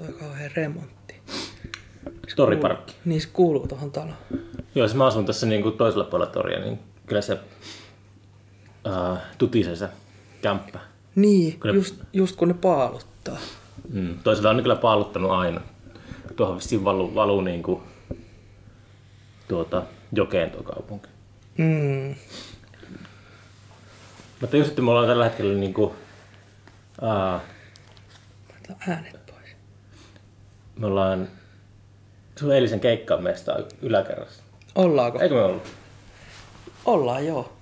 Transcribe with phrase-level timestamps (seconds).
[0.00, 1.14] toi kauhean remontti.
[2.36, 2.94] Toriparkki.
[3.04, 4.16] Niin se kuuluu tuohon taloon.
[4.74, 7.38] Joo, jos mä asun tässä niin kuin toisella puolella toria, niin kyllä se
[8.86, 9.88] uh, tutisee se
[10.42, 10.78] kämppä.
[11.14, 11.74] Niin, Kyllä.
[11.74, 13.38] just, just kun ne paaluttaa.
[13.92, 14.18] Mm.
[14.24, 15.60] Toisaalta on ne kyllä paaluttanut aina.
[16.36, 17.82] Tuohon vissiin valuu, valuu niin kuin,
[19.48, 19.82] tuota,
[20.12, 21.08] jokeen tuo kaupunki.
[21.58, 22.14] Mm.
[24.40, 25.92] Mutta just, että me ollaan tällä hetkellä niin kuin,
[28.52, 29.19] Laita äänet.
[30.80, 31.28] Me ollaan
[32.36, 34.42] sun eilisen keikkaan meistä yläkerrassa.
[34.74, 35.20] Ollaanko?
[35.20, 35.72] Eikö me ollut?
[36.84, 37.52] Ollaan joo.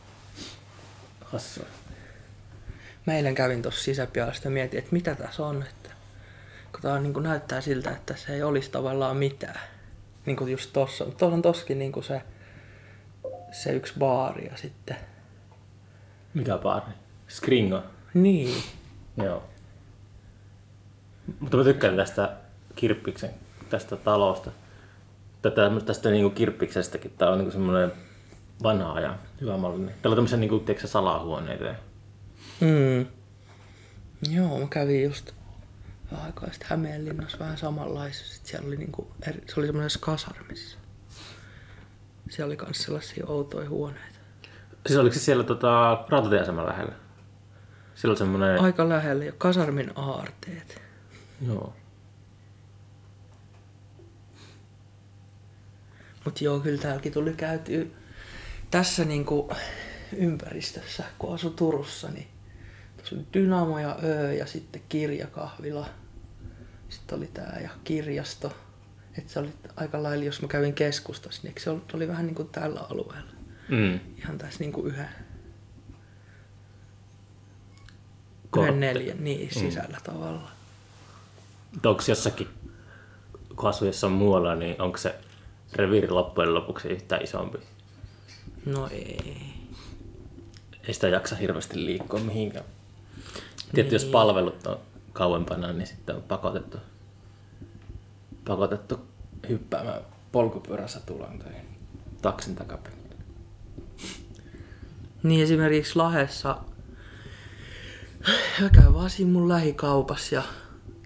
[1.24, 1.64] Hassua.
[3.06, 5.62] Mä eilen kävin tuossa sisäpialasta ja mietin, että mitä tässä on.
[5.62, 5.90] Että,
[6.72, 9.60] kun tää on, niin näyttää siltä, että se ei olisi tavallaan mitään.
[10.26, 11.04] Niin kuin just tossa.
[11.04, 12.22] Mutta tuossa on tossakin niin se,
[13.52, 14.96] se yksi baari ja sitten...
[16.34, 16.92] Mikä baari?
[17.28, 17.82] Skringo.
[18.14, 18.62] Niin.
[19.16, 19.42] Joo.
[21.40, 22.36] Mutta mä tykkään tästä
[22.78, 23.30] kirppiksen,
[23.70, 24.50] tästä talosta.
[25.42, 27.14] Tätä, tästä niinku kirppiksestäkin.
[27.18, 27.92] Tää on niinku semmoinen
[28.62, 29.94] vanha ajan hyvä mallinen.
[30.02, 31.64] Täällä on tämmöisiä niinku, tiedätkö, sä, salahuoneita.
[32.60, 33.06] Mm.
[34.30, 35.32] Joo, mä kävin just
[36.26, 38.34] aikaa sitten Hämeenlinnassa vähän samanlaisessa.
[38.34, 40.78] Sitten siellä oli niinku, eri, se oli semmoisessa kasarmissa.
[42.30, 44.18] Siellä oli myös sellaisia outoja huoneita.
[44.86, 46.92] Siis oliko se siellä tota, rautatieaseman lähellä?
[47.94, 48.60] Siellä oli semmoinen...
[48.60, 50.82] Aika lähellä jo kasarmin aarteet.
[51.46, 51.72] Joo.
[56.28, 57.84] Mutta joo, kyllä täälläkin tuli käytyä
[58.70, 59.50] tässä niinku
[60.16, 62.26] ympäristössä, kun asu Turussa, niin
[62.96, 65.86] tuossa oli Dynamo ja Ö ja sitten kirjakahvila.
[66.88, 68.52] Sitten oli tää ja kirjasto.
[69.18, 72.48] Et se oli aika lailla, jos mä kävin keskustassa, niin se oli vähän niin kuin
[72.48, 73.32] tällä alueella.
[73.68, 74.00] Mm.
[74.18, 75.08] Ihan tässä niin kuin yhden,
[78.58, 80.52] yhden neljän niin, sisällä tavallaan.
[81.86, 82.48] Onko jossakin,
[83.56, 85.14] kun asuu jossain muualla, niin onko se
[85.72, 87.58] reviiri loppujen lopuksi yhtään isompi?
[88.66, 89.58] No ei.
[90.88, 92.64] Ei sitä jaksa hirveästi liikkua mihinkään.
[93.74, 94.78] Tietysti jos palvelut on
[95.12, 96.78] kauempana, niin sitten on pakotettu,
[98.44, 99.00] pakotettu
[99.48, 101.52] hyppäämään polkupyörässä tulaan tai
[102.22, 103.14] taksin takapenkille.
[105.22, 106.58] Niin esimerkiksi Lahessa
[108.60, 110.42] mä käyn vaan siinä mun lähikaupassa ja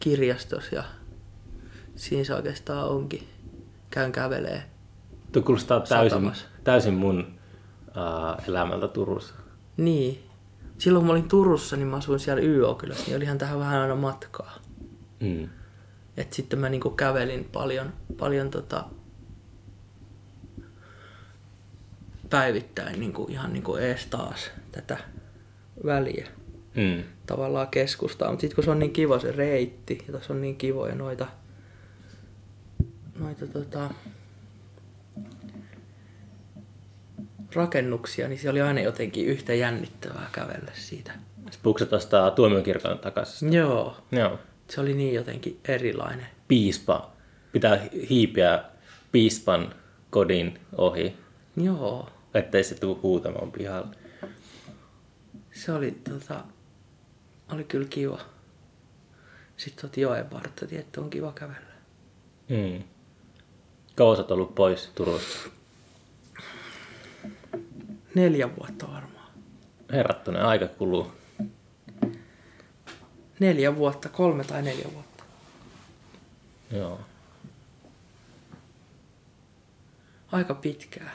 [0.01, 0.85] kirjastossa ja
[1.97, 3.32] siinä se oikeastaan onkin.
[3.93, 4.63] Käyn kävelee.
[5.33, 6.47] Tuo kuulostaa täysin, Satamassa.
[6.65, 7.35] täysin mun
[7.89, 9.35] uh, elämältä Turussa.
[9.77, 10.23] Niin.
[10.79, 13.95] Silloin kun mä olin Turussa, niin mä asuin siellä YO-kylässä, niin olihan tähän vähän aina
[13.97, 14.59] matkaa.
[15.21, 15.49] Mm.
[16.17, 18.85] Et sitten mä niinku kävelin paljon, paljon tota
[22.31, 24.99] päivittäin niinku ihan niinku ees taas tätä
[25.87, 26.29] väliä.
[26.75, 27.03] Mm.
[27.27, 28.31] tavallaan keskustaa.
[28.31, 31.27] Mutta sitten kun se on niin kiva se reitti, ja tässä on niin kivoja noita,
[33.23, 33.91] noita tota,
[37.55, 41.13] rakennuksia, niin se oli aina jotenkin yhtä jännittävää kävellä siitä.
[41.63, 43.53] Puhutko tuosta tuomiokirkon takaisin?
[43.53, 44.39] Joo, Joo.
[44.69, 46.27] se oli niin jotenkin erilainen.
[46.49, 47.13] Piispa.
[47.53, 47.81] Pitää
[48.11, 48.65] hiipiä
[49.13, 49.75] piispan
[50.11, 51.17] kodin ohi,
[51.57, 53.97] Joo, ettei se tule huutamaan pihalle.
[55.53, 56.45] se oli, tota,
[57.53, 58.21] oli kyllä kiva.
[59.57, 61.73] Sitten tuot joen vartta, että on kiva kävellä.
[62.49, 62.83] Mm.
[63.97, 65.51] Kauan sä ollut pois Turusta?
[68.15, 69.31] Neljä vuotta varmaan.
[69.93, 71.13] Herrattonen aika kuluu.
[73.41, 75.25] Neljä vuotta, kolme tai neljä vuotta.
[76.71, 77.01] Joo.
[80.33, 81.11] Aika pitkää.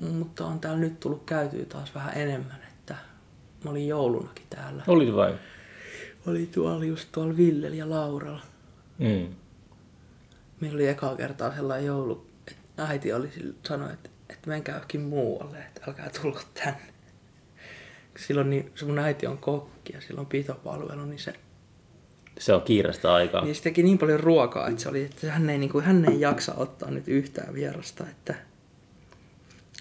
[0.00, 2.96] Mutta on täällä nyt tullut käytyä taas vähän enemmän, että
[3.64, 4.82] mä olin joulunakin täällä.
[4.86, 5.34] Olit vain?
[6.26, 8.42] Oli tuolla just tuolla Villellä ja Lauralla.
[8.98, 9.34] Mm.
[10.60, 13.30] Meillä oli ekaa kertaa sellainen joulu, että äiti oli
[13.68, 16.80] sanoi, että, että menkää johonkin muualle, että älkää tulko tänne.
[18.18, 21.34] Silloin niin, se mun äiti on kokki ja silloin pitopalvelu, niin se
[22.38, 23.44] Se on kiireistä aikaa.
[23.44, 26.04] Niin se teki niin paljon ruokaa, että, se oli, että hän, ei, niin kuin, hän
[26.04, 28.34] ei jaksa ottaa nyt yhtään vierasta, että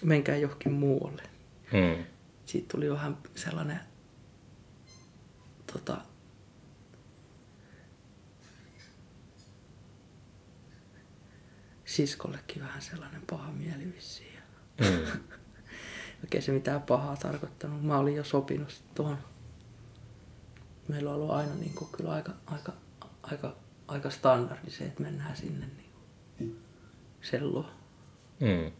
[0.03, 1.23] menkää johonkin muualle.
[1.73, 2.05] Mm.
[2.45, 3.79] Siitä tuli vähän sellainen
[5.73, 5.97] tota,
[11.95, 14.39] siskollekin vähän sellainen paha mieli vissiin.
[14.81, 15.21] Mm.
[16.23, 17.83] Oikein se mitään pahaa tarkoittanut.
[17.83, 19.17] Mä olin jo sopinut tuohon.
[20.87, 22.73] Meillä on ollut aina niin kuin, kyllä aika, aika,
[23.23, 23.55] aika,
[23.87, 25.91] aika standardi se, että mennään sinne niin
[26.37, 26.61] kuin,
[27.21, 27.65] sen luo.
[28.39, 28.71] Mm.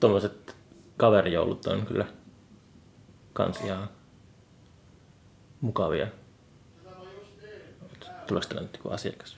[0.00, 0.56] Tuommoiset
[0.96, 2.06] kaverijoulut on kyllä
[3.32, 3.60] kans
[5.62, 6.06] mukavia.
[8.26, 9.36] Tuleeko teillä nyt joku asiakas?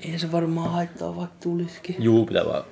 [0.00, 1.96] Ei se varmaan haittaa, vaikka tulisikin.
[1.98, 2.64] Juu, pitää vaan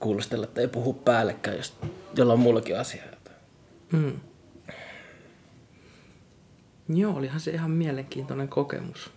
[0.00, 1.74] kuulostella, että ei puhu päällekkäin, jos
[2.16, 3.06] jollain muullakin asiaa.
[3.92, 4.20] Mm.
[6.88, 9.10] Joo, olihan se ihan mielenkiintoinen kokemus.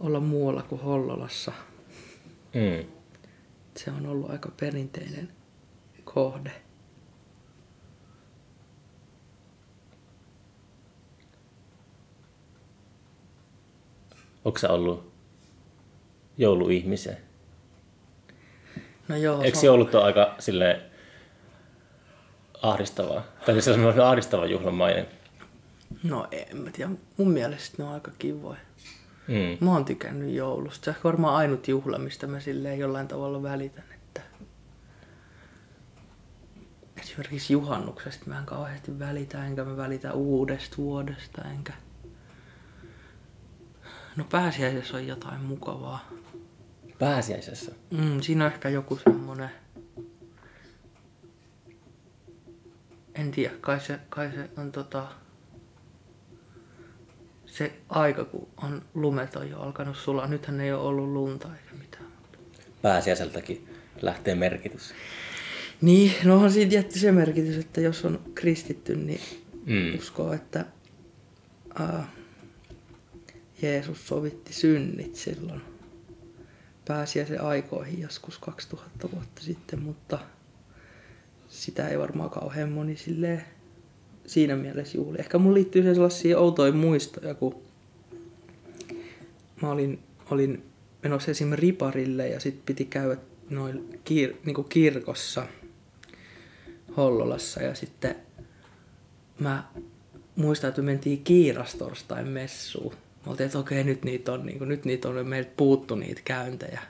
[0.00, 1.52] Olla muualla kuin Hollolassa.
[2.54, 2.88] Mm.
[3.76, 5.32] Se on ollut aika perinteinen
[6.04, 6.52] kohde.
[14.44, 15.12] Onko sä ollut
[16.38, 17.16] jouluihmisen?
[19.08, 20.82] No joo, Eikö joulut ole aika silleen
[22.62, 23.22] ahdistavaa?
[23.46, 25.06] Tai siis se on ahdistava juhlamainen.
[26.02, 28.67] No en mä tiedä, mun mielestä ne on aika kivoja.
[29.28, 29.64] Mm.
[29.64, 30.84] Mä oon tykännyt joulusta.
[30.84, 34.20] Se on varmaan ainut juhla, mistä mä silleen jollain tavalla välitän, että
[37.00, 41.72] esimerkiksi juhannuksesta mä en kauheasti välitä, enkä mä välitä uudesta vuodesta, enkä...
[44.16, 46.08] No pääsiäisessä on jotain mukavaa.
[46.98, 47.72] Pääsiäisessä.
[47.90, 49.50] Mm, siinä on ehkä joku semmonen...
[53.14, 55.08] En tiedä, kai se, kai se on tota...
[57.58, 60.26] Se aika, kun on lumet on jo alkanut sulaa.
[60.26, 62.04] Nythän ei ole ollut lunta eikä mitään.
[62.82, 63.68] Pääsiäiseltäkin
[64.02, 64.94] lähtee merkitys.
[65.80, 69.20] Niin, no onhan siitä jätti se merkitys, että jos on kristitty, niin
[69.66, 69.98] Mm.
[69.98, 70.64] uskoo, että
[71.78, 72.08] ää,
[73.62, 75.60] Jeesus sovitti synnit silloin
[76.88, 80.18] pääsiäisen aikoihin joskus 2000 vuotta sitten, mutta
[81.48, 83.44] sitä ei varmaan kauhean moni silleen
[84.28, 85.18] siinä mielessä juhli.
[85.18, 87.54] Ehkä mun liittyy se sellaisia outoja muistoja, kun
[89.62, 89.98] mä olin,
[90.30, 90.62] olin
[91.02, 91.52] menossa esim.
[91.52, 93.16] riparille ja sitten piti käydä
[93.50, 95.46] noin kir, niinku kirkossa
[96.96, 98.16] Hollolassa ja sitten
[99.38, 99.64] mä
[100.36, 102.92] muistan, että me mentiin kiirastorstain messuun.
[103.26, 106.20] Me oltiin, että okei, nyt niitä on, niin kuin, nyt niitä on, meiltä puuttu niitä
[106.24, 106.80] käyntejä.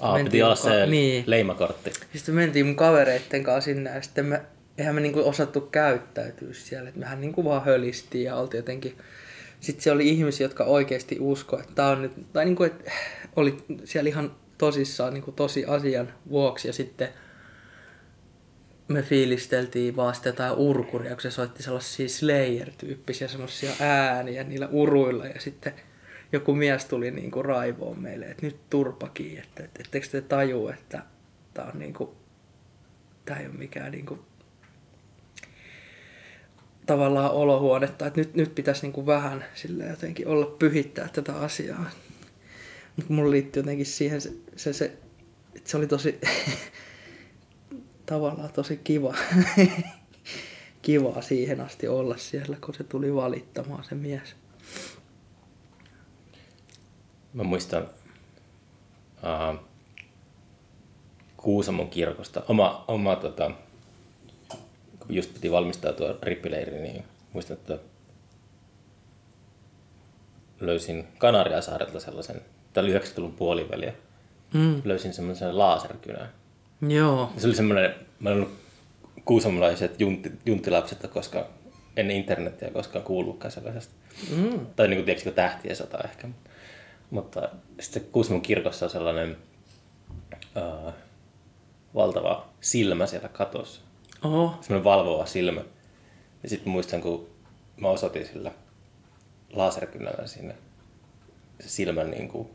[0.00, 1.24] Aa, Mentiin piti olla muka- se Niin.
[1.26, 1.90] leimakortti.
[2.14, 4.40] Sitten me mentiin mun kavereitten kanssa sinne ja sitten me,
[4.78, 6.88] eihän me niinku osattu käyttäytyä siellä.
[6.88, 8.98] että mehän niinku vaan hölistiin ja oltiin jotenkin...
[9.60, 12.32] Sitten siellä oli ihmisiä, jotka oikeasti usko, että tää on nyt...
[12.32, 12.90] Tai niinku, että
[13.36, 17.08] oli siellä ihan tosissaan niinku tosi asian vuoksi ja sitten
[18.88, 25.26] me fiilisteltiin vaan sitä jotain urkuria, kun se soitti sellaisia Slayer-tyyppisiä semmoisia ääniä niillä uruilla
[25.26, 25.74] ja sitten
[26.32, 31.02] joku mies tuli niinku raivoon meille, että nyt turpakin, että, että ettekö te taju, että
[31.54, 32.16] tää on niinku,
[33.24, 34.27] tää ei ole mikään niinku
[36.88, 41.90] tavallaan olohuonetta, että nyt, nyt pitäisi niinku vähän sille jotenkin olla pyhittää tätä asiaa.
[42.96, 44.98] Mutta mulla liittyy jotenkin siihen se, se, se
[45.54, 46.20] että se oli tosi
[48.06, 49.14] tavallaan tosi kiva,
[50.82, 54.36] kivaa siihen asti olla siellä, kun se tuli valittamaan se mies.
[57.34, 59.60] Mä muistan uh,
[61.36, 62.42] Kuusamon kirkosta.
[62.48, 63.50] Oma, oma tota,
[65.08, 67.78] just piti valmistautua rippileiriin, niin muistan, että
[70.60, 72.40] löysin Kanariasaarelta sellaisen,
[72.72, 73.92] tämä oli 90-luvun puoliväliä,
[74.54, 74.82] Mm.
[74.84, 76.28] löysin semmoisen laaserkynän.
[76.88, 77.30] Joo.
[77.34, 78.52] Ja se oli semmoinen, mä en ollut
[79.24, 81.44] kuusamolaiset juntti, junttilapset, ole koskaan
[81.96, 83.94] ennen internetiä koskaan kuullutkaan sellaisesta.
[84.36, 84.66] Mm.
[84.76, 86.28] Tai niin kuin, tiedätkö, tähtien sota ehkä.
[87.10, 87.48] Mutta
[87.80, 89.36] sitten Kuusamon kirkossa on sellainen
[90.56, 90.92] uh,
[91.94, 93.80] valtava silmä siellä katossa.
[94.24, 94.58] Oho.
[94.60, 95.60] Semmoinen valvova silmä.
[96.42, 97.28] Ja sitten muistan, kun
[97.76, 98.52] mä osoitin sillä
[99.52, 100.54] laserkynällä sinne
[101.60, 102.48] se silmän niin kuin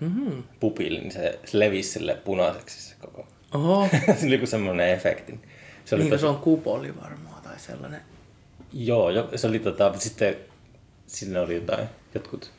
[0.00, 0.42] Mm-hmm.
[0.60, 3.26] pupille, niin se, se levisi sille punaiseksi se koko.
[3.54, 3.88] Oho.
[4.20, 5.40] se oli semmoinen efekti.
[5.84, 8.00] Se oli Niin tosi, se on kupoli varmaan tai sellainen.
[8.72, 10.36] Joo, jo, se oli tota, sitten
[11.06, 12.50] sinne oli jotain, jotkut,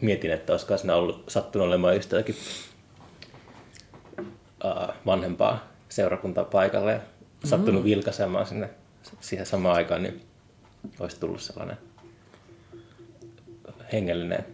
[0.00, 2.36] mietin, että olisiko siinä ollut sattunut olemaan just jotakin
[4.64, 7.00] uh, vanhempaa seurakuntaa paikalle ja
[7.44, 7.84] sattunut mm.
[7.84, 8.70] vilkaisemaan sinne
[9.20, 10.22] siihen samaan aikaan, niin
[11.00, 11.76] olisi tullut sellainen
[13.92, 14.46] hengellinen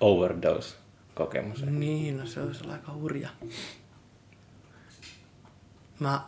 [0.00, 1.62] overdose-kokemus.
[1.62, 3.28] Niin, no se olisi aika hurja.
[5.98, 6.20] Mä,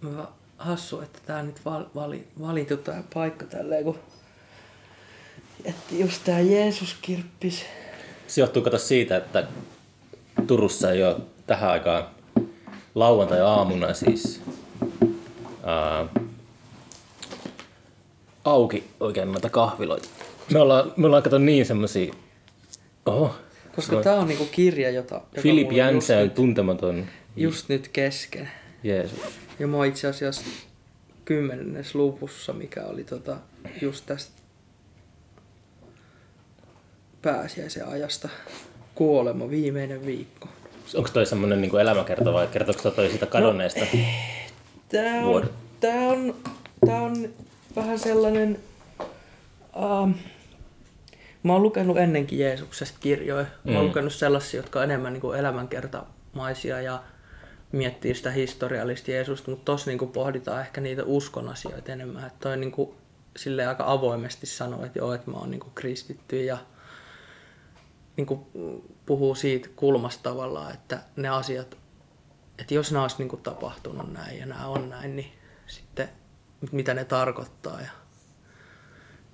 [0.00, 0.26] mä
[0.58, 3.98] hassu, että tää nyt val, vali, valitu tää paikka tälleen, kun
[5.64, 7.64] jätti just tää Jeesus-kirppis.
[8.26, 9.46] Se johtuu kato siitä, että
[10.46, 12.15] Turussa ei ole tähän aikaan
[12.96, 14.40] lauantai-aamuna siis
[15.64, 16.06] ää,
[18.44, 20.08] auki oikein noita kahviloita.
[20.52, 22.14] Me ollaan, me ollaan kato niin semmosia...
[23.06, 23.34] Oho.
[23.76, 25.14] Koska tää on niinku kirja, jota...
[25.14, 27.06] joka Filip mulla on just Jänsä on nyt- tuntematon.
[27.36, 28.50] Just nyt kesken.
[28.82, 29.18] Jeesus.
[29.58, 30.42] Ja mä oon itse asiassa
[31.24, 33.36] kymmenennes luvussa, mikä oli tota,
[33.82, 34.32] just tästä
[37.22, 38.28] pääsiäisen ajasta
[38.94, 40.48] kuolema viimeinen viikko.
[40.94, 43.80] Onko toi semmonen niinku elämäkerta vai kertooko toi siitä kadonneesta?
[44.88, 45.50] Tää on, Vuodet.
[45.80, 46.34] tää on,
[46.86, 47.28] tää on
[47.76, 48.58] vähän sellainen...
[49.76, 50.14] Um,
[51.42, 53.46] mä oon lukenut ennenkin Jeesuksesta kirjoja.
[53.64, 53.88] Mä oon Mm.
[53.88, 57.02] lukenut sellaisia, jotka on enemmän niin kuin elämänkertamaisia ja
[57.72, 62.26] miettii sitä historiallista Jeesusta, mutta tossa niin pohditaan ehkä niitä uskon asioita enemmän.
[62.26, 62.90] Että toi niin kuin,
[63.36, 66.58] silleen aika avoimesti sanoo, että joo, että mä oon niin kuin kristitty ja
[68.16, 68.40] niin kuin
[69.06, 71.78] puhuu siitä kulmasta tavallaan, että ne asiat,
[72.58, 75.32] että jos nämä olisi niin kuin tapahtunut näin ja nämä on näin, niin
[75.66, 76.08] sitten
[76.72, 77.80] mitä ne tarkoittaa.
[77.80, 77.90] Ja,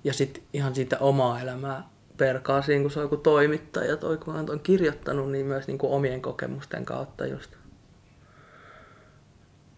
[0.03, 4.35] ja sitten ihan siitä omaa elämää perkaa siinä, kun se on joku toimittaja, toi kun
[4.35, 7.51] on kirjoittanut, niin myös niin kuin omien kokemusten kautta just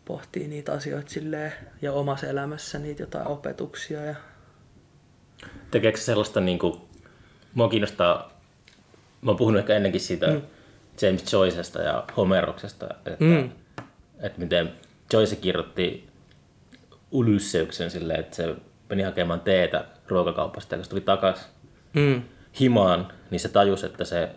[0.05, 4.05] pohtii niitä asioita silleen, ja omassa elämässä niitä jotain opetuksia.
[4.05, 4.15] Ja...
[5.71, 6.88] Tekeekö se sellaista niinku...
[7.53, 8.34] Mua kiinnostaa...
[9.25, 10.41] Mä oon puhunut ehkä ennenkin siitä mm.
[11.01, 13.50] James Joycesta ja Homeroksesta, että, Mm.
[14.20, 14.72] että miten
[15.13, 16.08] Joyce kirjoitti
[17.12, 18.55] Ulysseuksen silleen, että se
[18.89, 21.50] meni hakemaan teetä ruokakaupasta ja kun se tuli takas
[21.94, 22.22] Mm.
[22.60, 24.29] himaan, niin se tajusi, että se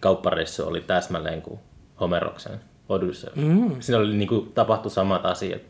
[0.00, 1.60] kauppareissu oli täsmälleen kuin
[2.00, 3.36] Homeroksen Odysseus.
[3.36, 3.76] Mm.
[3.80, 5.62] Siinä oli niin kuin, tapahtui samat asiat.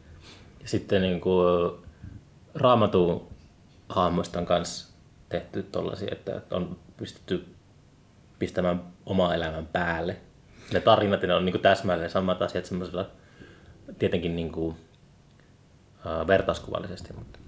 [0.62, 1.72] Ja sitten niin kuin,
[2.54, 3.28] raamatun
[3.88, 4.94] hahmoista on kanssa
[5.28, 7.44] tehty tollasia, että on pystytty
[8.44, 10.16] pistämään oma elämän päälle.
[10.72, 13.10] Ne tarinat ne on niin kuin, täsmälleen samat asiat semmoisella
[13.98, 17.12] tietenkin niin kuin, uh, vertauskuvallisesti.
[17.12, 17.38] Mutta.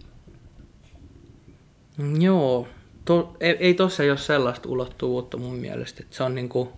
[1.96, 2.68] Mm, Joo,
[3.04, 6.72] to, ei, ei tossa ei ole sellaista ulottuvuutta mun mielestä, että se on niinku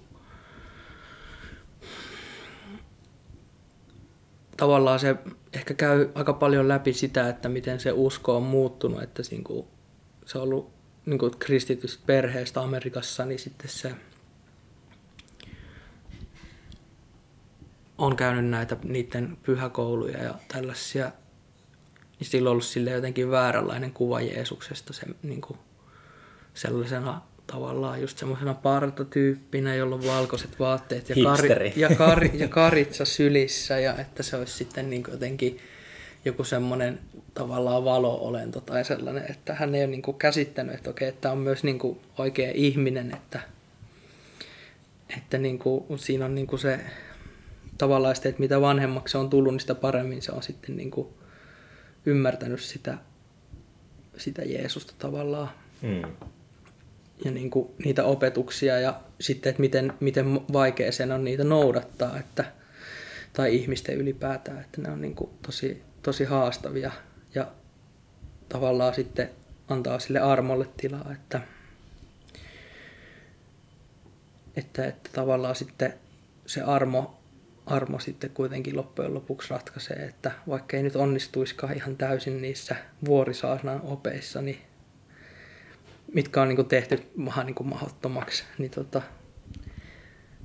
[4.56, 5.16] tavallaan se
[5.52, 10.42] ehkä käy aika paljon läpi sitä, että miten se usko on muuttunut, että se, on
[10.42, 10.70] ollut
[11.06, 13.92] niinku kristitystä perheestä Amerikassa, niin sitten se
[17.98, 21.12] on käynyt näitä niiden pyhäkouluja ja tällaisia
[22.18, 25.58] niin sillä on ollut sille jotenkin vääränlainen kuva Jeesuksesta se, niin kuin,
[26.54, 31.72] sellaisena tavallaan just semmoisena partotyyppinä, jolla on valkoiset vaatteet ja, Hipsteri.
[31.76, 35.58] ja, kari, ja karitsa sylissä ja että se olisi sitten niin kuin jotenkin
[36.24, 36.98] joku semmoinen
[37.34, 41.38] tavallaan valo-olento tai sellainen, että hän ei ole niin kuin käsittänyt, että okei, että on
[41.38, 43.40] myös niin kuin oikea ihminen, että,
[45.16, 46.80] että niin kuin, siinä on niin kuin se
[47.78, 50.90] tavallaan sitten, että mitä vanhemmaksi se on tullut, niin sitä paremmin se on sitten niin
[50.90, 51.08] kuin
[52.06, 52.98] ymmärtänyt sitä,
[54.16, 55.48] sitä Jeesusta tavallaan
[55.82, 56.02] Mm.
[57.24, 62.18] ja niin kuin niitä opetuksia ja sitten, että miten, miten vaikea sen on niitä noudattaa,
[62.18, 62.44] että,
[63.32, 66.90] tai ihmisten ylipäätään, että ne on niin kuin tosi, tosi haastavia
[67.34, 67.52] ja
[68.48, 69.30] tavallaan sitten
[69.68, 71.40] antaa sille armolle tilaa, että,
[74.56, 75.94] että, että tavallaan sitten
[76.46, 77.17] se armo,
[77.70, 83.80] armo sitten kuitenkin loppujen lopuksi ratkaisee, että vaikka ei nyt onnistuiskaan ihan täysin niissä vuorisaasnan
[83.82, 84.58] opeissa, niin
[86.14, 89.02] mitkä on niin kuin tehty vähän niin kuin mahdottomaksi, niin tota,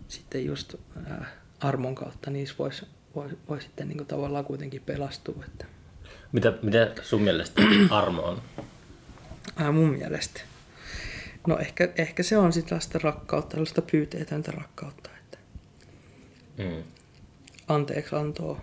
[0.07, 0.75] sitten just
[1.09, 1.25] ää,
[1.59, 5.43] armon kautta niissä voisi voi, voi sitten niin kuin tavallaan kuitenkin pelastua.
[5.47, 5.65] Että,
[6.31, 8.41] Mitä, mitä sun mielestä armo on?
[9.55, 10.41] ää, mun mielestä.
[11.47, 15.37] No ehkä, ehkä se on sitten sellaista rakkautta, sellaista pyyteetöntä rakkautta, että
[16.57, 16.83] Mm.
[17.67, 18.61] Anteeksi antoa.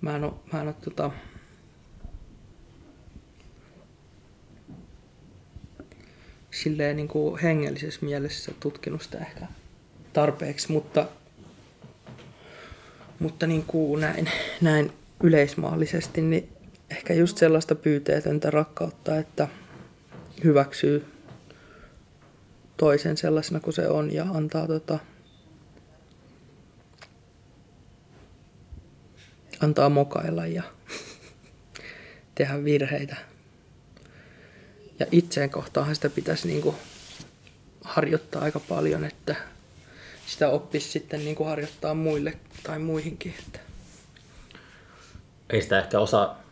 [0.00, 1.10] Mä en oo, mä en oo tota,
[6.50, 9.46] silleen niin kuin hengellisessä mielessä tutkinut sitä ehkä
[10.12, 11.06] tarpeeksi, mutta,
[13.18, 16.48] mutta niin kuin näin, näin yleismaallisesti, niin
[16.90, 19.48] ehkä just sellaista pyyteetöntä rakkautta, että
[20.44, 21.11] hyväksyy
[22.76, 24.98] toisen sellaisena kuin se on ja antaa tota,
[29.60, 30.62] antaa mokailla ja
[32.34, 33.16] tehdä virheitä.
[34.98, 36.74] Ja itseen kohtaanhan sitä pitäisi niinku
[37.84, 39.36] harjoittaa aika paljon, että
[40.26, 43.34] sitä oppisi sitten niinku harjoittaa muille tai muihinkin.
[43.38, 43.58] Että.
[45.50, 46.42] Ei sitä ehkä osaa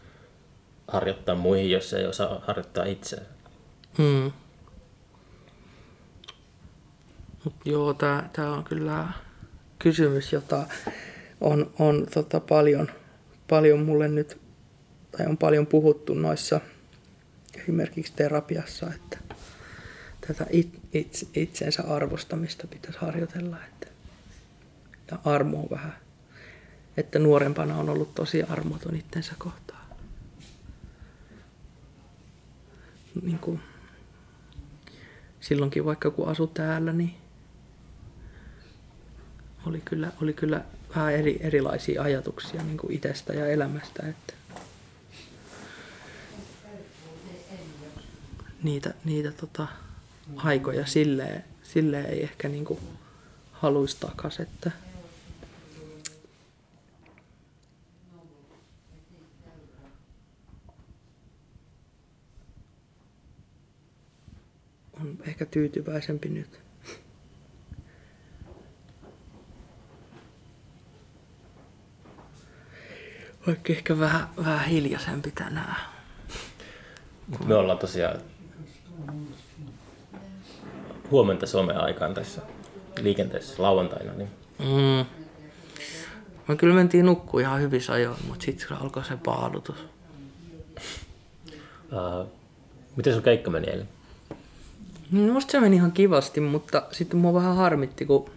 [0.88, 3.26] harjoittaa muihin, jos ei osaa harjoittaa itseään.
[3.98, 4.32] Mm.
[7.64, 9.08] Joo, tää on kyllä
[9.78, 10.66] kysymys, jota
[11.40, 12.88] on, on tota paljon
[13.50, 14.40] paljon mulle nyt,
[15.12, 16.60] tai on paljon puhuttu noissa
[17.54, 19.18] esimerkiksi terapiassa, että
[20.26, 23.86] tätä it, it, itsensä arvostamista pitäisi harjoitella, että
[25.10, 25.96] ja armo on vähän,
[26.96, 29.84] että nuorempana on ollut tosi armoton itsensä kohtaan.
[33.22, 33.60] Niin kuin,
[35.40, 37.14] silloinkin vaikka kun asu täällä, niin
[39.66, 40.64] oli kyllä, oli kyllä
[40.96, 44.06] vähän eri, erilaisia ajatuksia niin kuin itsestä ja elämästä.
[44.08, 44.32] Että
[48.62, 49.66] niitä, niitä tota,
[50.36, 52.80] aikoja silleen, silleen ei ehkä niin kuin
[53.52, 54.70] haluaisi takas, että
[65.00, 66.69] on ehkä tyytyväisempi nyt.
[73.50, 75.76] Vaikka ehkä vähän, vähän hiljaisempi tänään.
[77.26, 78.20] Mut me ollaan tosiaan
[81.10, 82.42] huomenta someaikaan tässä
[83.02, 84.12] liikenteessä lauantaina.
[84.12, 84.28] Niin
[84.58, 85.06] Mm.
[86.48, 89.76] Me kyllä mentiin nukkua ihan hyvissä ajoin, mutta sitten alkoi se paalutus.
[91.92, 92.26] uh,
[92.96, 93.88] miten sun keikka meni eilen?
[95.10, 98.30] No, Musta se meni ihan kivasti, mutta sitten mua vähän harmitti, kun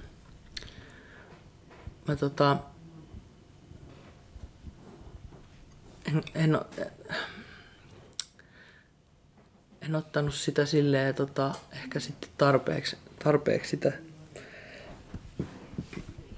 [2.08, 2.58] mä tota...
[6.36, 6.60] En,
[9.82, 13.91] en, ottanut sitä silleen tota, ehkä sitten tarpeeksi, tarpeeksi sitä.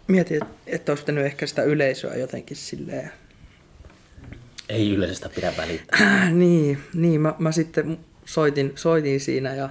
[0.08, 3.12] Mietin, että, että olisi pitänyt ehkä sitä yleisöä jotenkin silleen
[4.70, 6.30] Ei yleisestä pidä välittää.
[6.30, 9.70] niin, niin mä, mä sitten soitin, soitin siinä ja,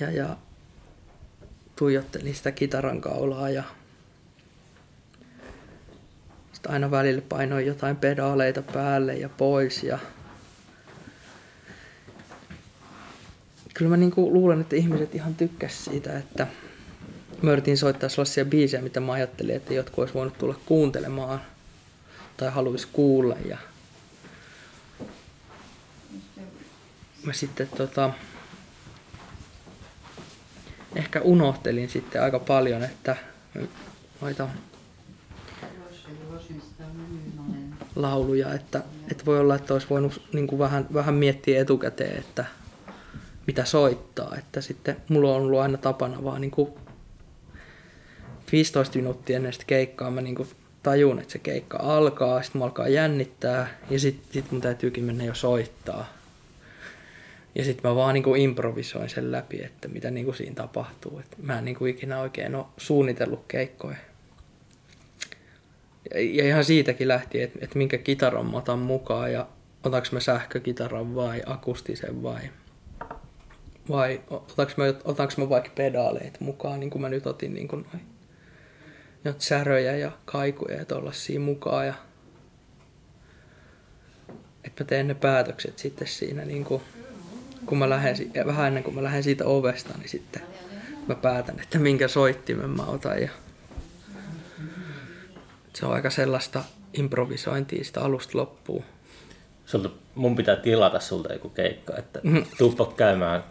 [0.00, 0.36] ja, ja
[1.76, 3.62] tuijottelin sitä kitaran kaulaa ja
[6.60, 9.98] sitten aina välillä painoin jotain pedaaleita päälle ja pois ja
[13.74, 16.46] kyllä mä niinku luulen, että ihmiset ihan tykkäs siitä, että
[17.42, 21.40] mä yritin soittaa sellaisia biisejä, mitä mä ajattelin, että jotkut olisi voinut tulla kuuntelemaan
[22.36, 23.58] tai haluaisi kuulla ja
[27.24, 28.12] mä sitten tota,
[30.96, 33.16] ehkä unohtelin sitten aika paljon, että
[34.20, 34.48] noita
[38.02, 42.44] lauluja, että, että voi olla, että olisi voinut niin kuin vähän, vähän miettiä etukäteen, että
[43.46, 46.70] mitä soittaa, että sitten mulla on ollut aina tapana vaan niin kuin
[48.52, 50.48] 15 minuuttia ennen sitä keikkaa mä niin kuin
[50.82, 55.24] tajun, että se keikka alkaa, sitten mä alkaa jännittää ja sitten sit mun täytyykin mennä
[55.24, 56.12] jo soittaa.
[57.54, 61.18] Ja sitten mä vaan niinku improvisoin sen läpi, että mitä niinku siinä tapahtuu.
[61.18, 63.96] Et mä en niinku ikinä oikein ole suunnitellut keikkoja.
[66.14, 69.46] Ja, ja ihan siitäkin lähti, että et minkä kitaran mä otan mukaan ja
[69.84, 72.40] otaks mä sähkökitaran vai akustisen vai
[73.88, 77.86] vai otaks mä, otaks mä vaikka pedaaleita mukaan, niin kuin mä nyt otin niin kuin
[77.92, 78.04] noin
[79.24, 81.94] jot säröjä ja kaikuja ja tollasia mukaan ja
[84.64, 86.82] että mä teen ne päätökset sitten siinä niin kuin,
[87.66, 90.42] kun mä lähden, ja vähän ennen kuin mä lähden siitä ovesta, niin sitten
[91.08, 93.30] mä päätän, että minkä soittimen mä otan ja
[95.72, 98.84] se on aika sellaista improvisointia sitä alusta loppuun.
[99.66, 102.20] Sulta, mun pitää tilata sulta joku keikka, että
[102.58, 103.44] tuuppa käymään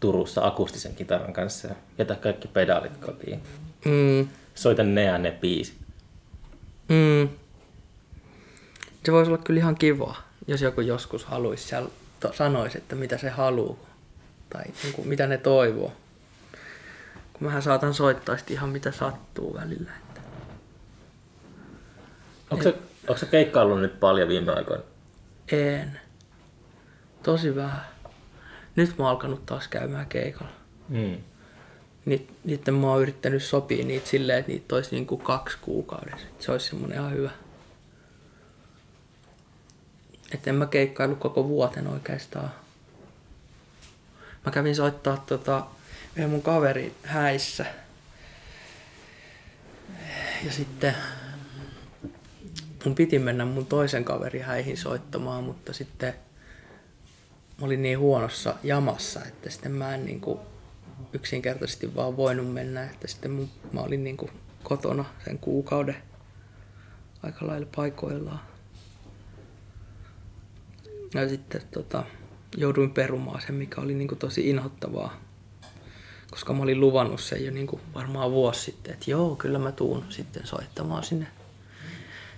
[0.00, 3.40] Turussa akustisen kitaran kanssa ja jätä kaikki pedaalit kotiin.
[3.84, 5.76] Mm, Soita ne ja ne biisit.
[6.88, 7.28] mm.
[9.04, 10.16] Se voisi olla kyllä ihan kiva,
[10.46, 11.74] jos joku joskus haluaisi
[12.20, 13.76] to- sanoisi, että mitä se haluaa
[14.50, 15.92] tai niin kuin, mitä ne toivoo.
[17.32, 19.90] Kun mähän saatan soittaa ihan mitä sattuu välillä.
[22.50, 22.74] Onko se,
[23.08, 24.82] onko se keikkaillut nyt paljon viime aikoina?
[25.52, 26.00] En.
[27.22, 27.86] Tosi vähän.
[28.76, 30.52] Nyt mä oon alkanut taas käymään keikalla.
[30.88, 31.16] Mm.
[32.04, 36.26] Niit, niitten mä oon yrittänyt sopia niitä silleen, että niitä olisi niinku kaksi kuukaudessa.
[36.38, 37.30] Se olisi semmonen ihan hyvä.
[40.32, 42.50] Että en mä keikkailu koko vuoten oikeastaan.
[44.46, 45.66] Mä kävin soittaa tota,
[46.16, 47.66] yhden mun kaverin häissä.
[50.44, 50.96] Ja sitten
[52.86, 56.14] mun piti mennä mun toisen kaverin häihin soittamaan, mutta sitten
[57.60, 60.40] mä olin niin huonossa jamassa, että sitten mä en niinku
[61.12, 64.30] yksinkertaisesti vaan voinut mennä, että sitten mun, mä olin niinku
[64.62, 65.96] kotona sen kuukauden
[67.22, 68.40] aika lailla paikoillaan.
[71.14, 72.04] Ja sitten tota,
[72.56, 75.20] jouduin perumaan sen, mikä oli niinku tosi inhottavaa,
[76.30, 80.04] koska mä olin luvannut sen jo niinku varmaan vuosi sitten, että joo, kyllä mä tuun
[80.08, 81.26] sitten soittamaan sinne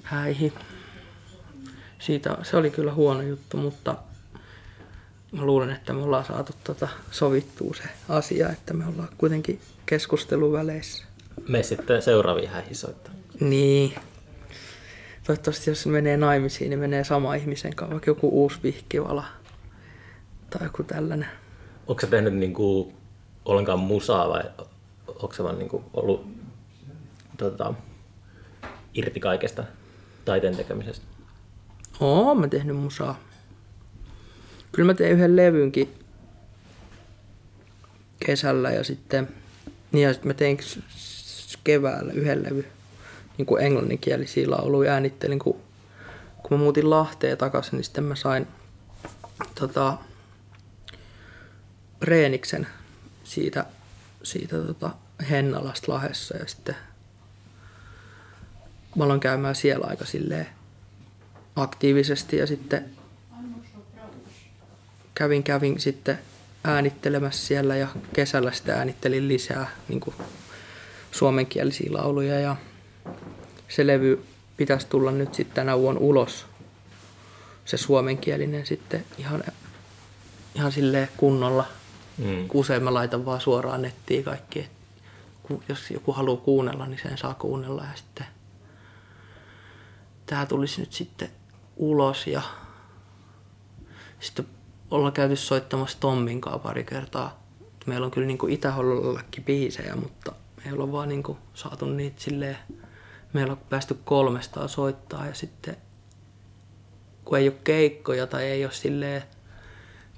[0.09, 0.53] häihin.
[1.99, 3.97] Siitä, se oli kyllä huono juttu, mutta
[5.33, 11.05] mä luulen, että me ollaan saatu tota sovittua se asia, että me ollaan kuitenkin keskusteluväleissä.
[11.49, 13.14] Me sitten seuraaviin häihin soittaa.
[13.40, 13.94] Niin.
[15.27, 19.25] Toivottavasti jos menee naimisiin, niin menee sama ihmisen kanssa, vaikka joku uusi vihkivala
[20.51, 21.29] tai joku tällainen.
[21.87, 22.92] Onko sä tehnyt niinku
[23.44, 24.42] ollenkaan musaa vai
[25.09, 26.27] onko se vaan niinku ollut
[27.37, 27.75] tota,
[28.94, 29.64] irti kaikesta
[30.29, 31.07] taiteen tekemisestä?
[32.01, 33.21] Oo, mä tehnyt musaa.
[34.73, 35.95] Kyllä mä tein yhden levynkin
[38.27, 39.29] kesällä ja sitten,
[39.93, 40.59] niin ja sitten mä tein
[41.64, 42.67] keväällä yhden levy
[43.38, 45.61] niin kuin englanninkielisiä lauluja äänittelin, kun,
[46.43, 48.47] kun mä muutin Lahteen takaisin, niin sitten mä sain
[49.61, 49.99] tota,
[52.03, 52.67] reeniksen
[53.25, 53.64] siitä,
[54.23, 54.91] siitä tota
[55.31, 56.77] Hennalasta Lahessa ja sitten
[58.96, 60.46] mä aloin käymään siellä aika silleen
[61.57, 62.85] aktiivisesti ja sitten
[65.14, 66.18] kävin, kävin sitten
[66.64, 70.14] äänittelemässä siellä ja kesällä sitten äänittelin lisää niin kuin
[71.12, 72.57] suomenkielisiä lauluja ja
[73.68, 74.24] se levy
[74.57, 76.46] pitäisi tulla nyt sitten tänä vuonna ulos.
[77.64, 79.44] Se suomenkielinen sitten ihan,
[80.55, 81.66] ihan silleen kunnolla.
[82.18, 82.48] Mm.
[82.55, 84.61] Usein mä laitan vaan suoraan nettiin kaikki.
[84.61, 84.70] et
[85.42, 88.27] ku- Jos joku haluaa kuunnella, niin sen saa kuunnella ja sitten
[90.29, 91.31] tää tulisi nyt sitten
[91.77, 92.43] ulos ja
[94.21, 94.47] sitten
[94.91, 97.43] ollaan käyty soittamassa Tommin kanssa pari kertaa.
[97.87, 102.59] Meillä on kyllä niinku Itä-Hollollakin biisejä, mutta me ei olla vaan niinku saatu niitä silleen,
[103.33, 105.77] meillä on päästy kolmestaan soittaa ja sitten
[107.25, 109.23] kun ei ole keikkoja tai ei ole silleen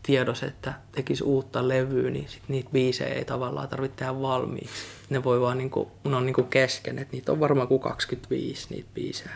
[0.02, 4.74] tiedossa, että tekisi uutta levyä, niin sit niitä biisejä ei tavallaan tarvitse tehdä valmiiksi.
[5.10, 8.88] Ne voi vaan niinku, ne on niinku kesken, että niitä on varmaan kuin 25 niitä
[8.94, 9.34] biisejä,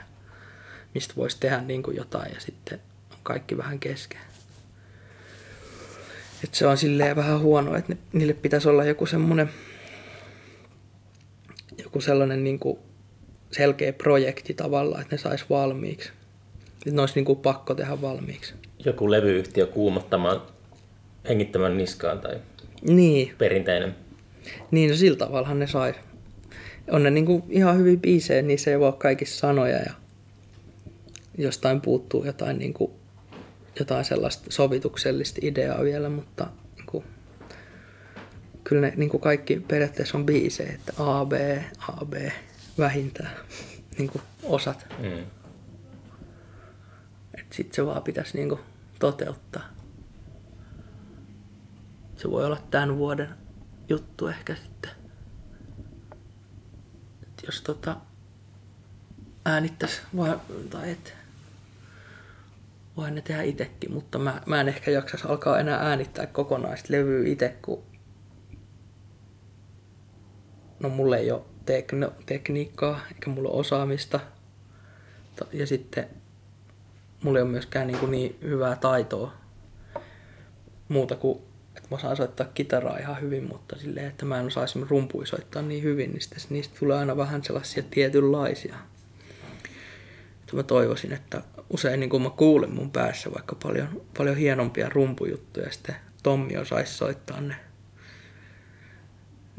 [0.94, 2.80] mistä voisi tehdä niinku jotain ja sitten
[3.10, 4.20] on kaikki vähän kesken.
[6.44, 9.50] Et se on silleen vähän huono, että ne, niille pitäisi olla joku semmoinen
[11.84, 12.78] joku sellainen niinku
[13.52, 16.10] selkeä projekti tavallaan, että ne sais valmiiksi.
[16.78, 18.54] Että ne olisi niinku pakko tehdä valmiiksi.
[18.84, 20.42] Joku levyyhtiö kuumottamaan,
[21.28, 22.40] hengittämään niskaan tai
[22.82, 23.94] Niin, perinteinen.
[24.70, 25.94] niin no sillä tavallahan ne sai.
[26.90, 29.92] On ne niinku ihan hyvin biisejä, niissä ei voi kaikissa sanoja ja
[31.38, 33.00] jostain puuttuu jotain, niinku,
[33.78, 37.04] jotain sellaista sovituksellista ideaa vielä, mutta niinku,
[38.64, 41.32] kyllä ne niinku kaikki periaatteessa on biisejä, että A, B,
[41.88, 42.14] A, B
[42.78, 43.36] vähintään
[43.98, 44.86] niinku osat.
[44.98, 45.26] Mm.
[47.50, 48.60] Sitten se vaan pitäisi niinku
[48.98, 49.62] toteuttaa.
[52.16, 53.28] Se voi olla tämän vuoden
[53.88, 54.90] juttu ehkä sitten.
[57.22, 57.96] Et jos tota
[59.44, 60.38] äänittäisi, vai,
[60.70, 61.14] tai et,
[62.96, 67.28] voi ne tehdä itsekin, mutta mä, mä en ehkä jaksas alkaa enää äänittää kokonaista levyä
[67.28, 67.82] itse, kun
[70.80, 74.20] no mulla ei ole tekno, tekniikkaa, eikä mulla ole osaamista.
[75.36, 76.08] Ta- Ja sitten
[77.22, 79.32] mulla ei ole myöskään niin, kuin niin hyvää taitoa
[80.88, 81.38] muuta kuin,
[81.76, 85.26] että mä osaan soittaa kitaraa ihan hyvin, mutta silleen, että mä en osaa esimerkiksi rumpuja
[85.26, 88.74] soittaa niin hyvin, niin sitten niistä tulee aina vähän sellaisia tietynlaisia.
[90.40, 94.88] Että mä toivoisin, että usein niin kun mä kuulen mun päässä vaikka paljon, paljon hienompia
[94.88, 97.56] rumpujuttuja, ja sitten Tommi osaisi soittaa ne,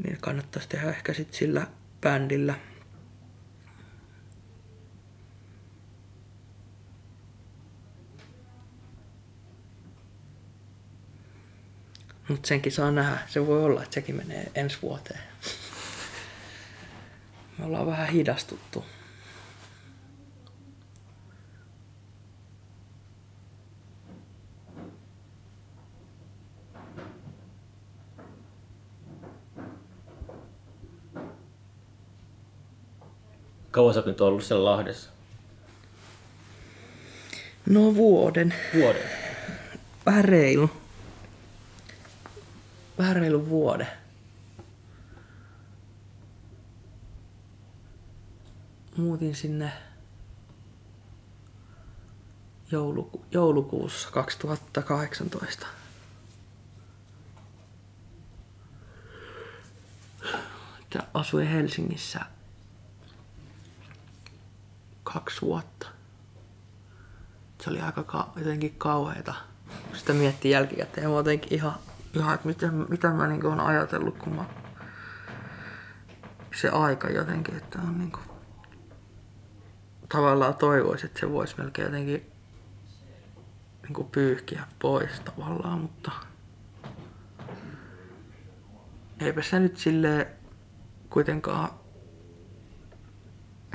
[0.04, 1.66] niin kannattaisi tehdä ehkä sit sillä
[2.00, 2.54] bändillä.
[12.28, 13.18] Mutta senkin saa nähdä.
[13.26, 15.20] Se voi olla, että sekin menee ensi vuoteen.
[17.58, 18.84] Me ollaan vähän hidastuttu.
[33.76, 35.10] Kauan sä oot nyt ollut siellä Lahdessa?
[37.66, 38.54] No vuoden.
[38.74, 39.02] Vuoden.
[40.06, 40.70] Vähän reilu.
[42.98, 43.86] Vähän reilu vuoden.
[48.96, 49.72] Muutin sinne
[52.72, 55.66] jouluku- joulukuussa 2018.
[60.94, 62.20] Ja asuin Helsingissä
[65.12, 65.88] kaksi vuotta.
[67.62, 69.34] Se oli aika ka- jotenkin kauheeta.
[69.92, 71.74] Sitä miettii jälkikäteen, mä jotenkin ihan,
[72.14, 74.44] ihan että mitä, mitä mä niin olen ajatellut, kun mä
[76.60, 78.12] se aika jotenkin, että on niin
[80.08, 82.32] tavallaan toivoisi, että se voisi melkein jotenkin
[83.82, 86.12] niin kuin pyyhkiä pois tavallaan, mutta
[89.20, 90.26] eipä se nyt sille
[91.10, 91.70] kuitenkaan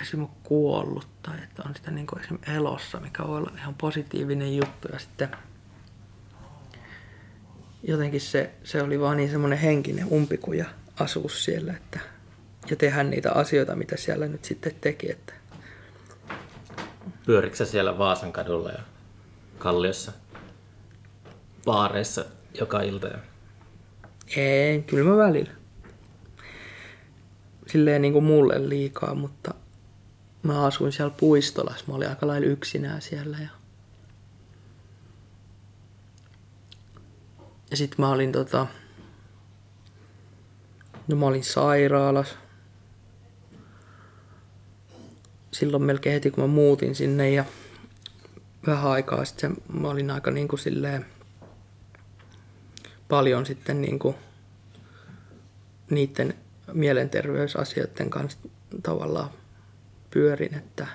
[0.01, 0.27] esim.
[0.43, 2.39] kuollut tai että on sitä niin kuin esim.
[2.55, 5.29] elossa, mikä voi olla ihan positiivinen juttu ja sitten
[7.83, 10.65] jotenkin se, se oli vaan niin semmoinen henkinen umpikuja
[10.99, 11.99] asua siellä että,
[12.69, 15.11] ja tehdä niitä asioita, mitä siellä nyt sitten teki.
[15.11, 15.33] Että.
[17.25, 18.79] Pyörikö siellä Vaasan kadulla ja
[19.57, 20.11] Kalliossa
[21.65, 22.25] baareissa
[22.59, 23.07] joka ilta?
[23.07, 23.17] Ja...
[24.35, 25.51] Ei, kyllä mä välillä.
[27.67, 29.53] Silleen niin kuin mulle liikaa, mutta
[30.43, 31.85] mä asuin siellä puistolassa.
[31.87, 33.37] Mä olin aika lailla yksinään siellä.
[33.41, 33.49] Ja,
[37.71, 38.67] ja sit mä olin tota...
[41.07, 42.35] No mä olin sairaalassa.
[45.51, 47.45] Silloin melkein heti kun mä muutin sinne ja
[48.67, 51.05] vähän aikaa sitten mä olin aika niin kuin silleen
[53.07, 54.15] paljon sitten niin kuin
[55.89, 56.33] niiden
[56.73, 58.37] mielenterveysasioiden kanssa
[58.83, 59.29] tavallaan
[60.11, 60.87] pyörin, että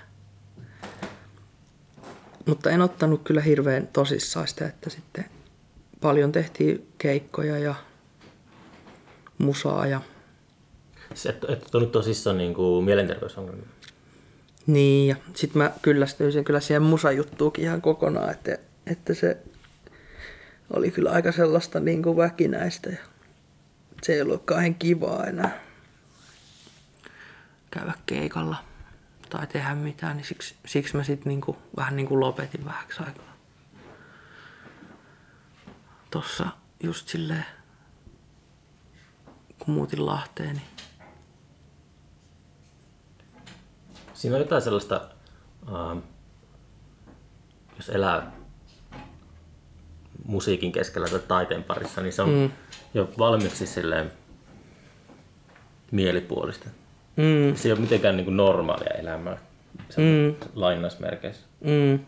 [2.47, 5.25] mutta en ottanut kyllä hirveän tosissaan sitä, että sitten
[6.01, 7.75] paljon tehtiin keikkoja ja
[9.39, 10.01] musaa ja...
[11.15, 13.67] Se, et, et ollut tosissaan niin kuin mielenterveysongelmia?
[14.67, 19.37] Niin, ja sitten mä kyllästyin kyllä siihen musajuttuukin ihan kokonaan, että, että se
[20.71, 22.99] oli kyllä aika sellaista niin kuin väkinäistä ja
[24.03, 25.61] se ei ollut kauhean kivaa enää
[27.71, 28.57] käydä keikalla
[29.31, 33.37] tai tehdä mitään, niin siksi, siksi mä sitten niinku, vähän niin kuin lopetin vähäksi aikaa.
[36.11, 36.47] Tossa
[36.83, 37.47] just silleen,
[39.59, 40.67] kun muutin Lahteen, niin
[44.17, 45.01] Siinä on jotain sellaista,
[45.63, 46.03] uh,
[47.77, 48.33] jos elää
[50.25, 52.51] musiikin keskellä tai taiteen parissa, niin se on mm.
[52.95, 54.13] jo valmiiksi silleen
[55.91, 56.69] mielipuolista.
[57.17, 57.57] Mm.
[57.57, 59.39] Se ei ole mitenkään niin kuin normaalia elämää
[59.97, 60.35] mm.
[60.55, 61.47] lainausmerkeissä.
[61.61, 61.99] Mm.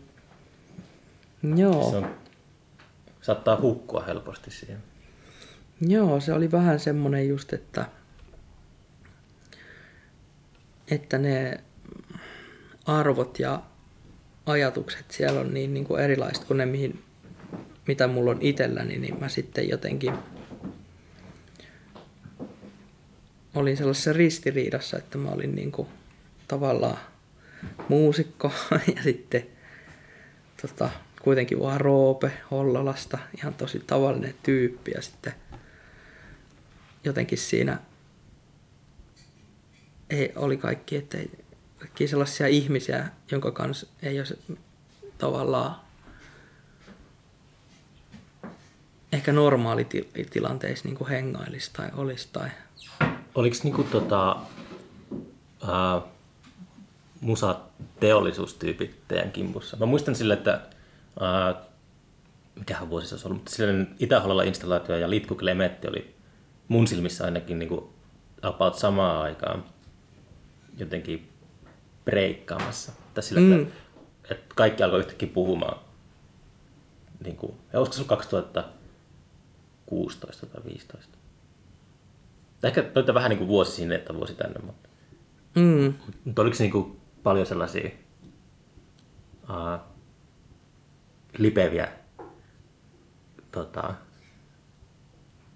[1.57, 1.91] Joo.
[1.91, 2.15] Se on,
[3.21, 4.77] saattaa hukkua helposti siihen.
[5.81, 7.85] Joo, se oli vähän semmoinen just, että,
[10.91, 11.59] että ne
[12.85, 13.61] arvot ja
[14.45, 17.03] ajatukset siellä on niin, niin kuin erilaiset kuin ne, mihin,
[17.87, 20.13] mitä mulla on itselläni, niin mä sitten jotenkin
[23.55, 25.87] olin sellaisessa ristiriidassa, että mä olin niin kuin
[26.47, 26.97] tavallaan
[27.89, 28.51] muusikko
[28.95, 29.47] ja sitten
[30.61, 30.89] tota,
[31.21, 35.33] kuitenkin vaan Roope Hollalasta, ihan tosi tavallinen tyyppi ja sitten
[37.03, 37.79] jotenkin siinä
[40.09, 41.31] ei, oli kaikki, että ei,
[41.79, 44.57] kaikki sellaisia ihmisiä, jonka kanssa ei ole
[45.17, 45.75] tavallaan
[49.11, 49.87] ehkä normaali
[50.29, 52.49] tilanteissa niin hengailisi tai olisi tai
[53.35, 54.35] Oliko niinku tota,
[55.67, 56.01] ää,
[57.21, 59.77] musateollisuustyypit teidän kimpussa?
[59.77, 60.61] Mä muistan sille, että
[61.19, 61.55] ää,
[62.55, 66.15] mikähän vuosi se olisi ollut, mutta silloin itä installaatio ja Litku Klemetti oli
[66.67, 67.93] mun silmissä ainakin niinku
[68.41, 69.63] about samaan aikaan
[70.77, 71.29] jotenkin
[72.05, 72.91] breikkaamassa.
[73.13, 73.61] Tai sillä, mm.
[73.61, 73.73] että,
[74.31, 75.79] että, kaikki alkoi yhtäkkiä puhumaan.
[77.23, 81.18] Niin kuin, ja olisiko se 2016 tai 2015?
[82.63, 84.89] Ehkä nyt vähän niin kuin vuosi sinne, että vuosi tänne, mutta,
[85.55, 85.93] mm.
[86.25, 87.89] mutta oliko se niin kuin paljon sellaisia
[89.49, 89.79] uh,
[91.37, 91.87] lipeviä
[93.51, 93.93] tota,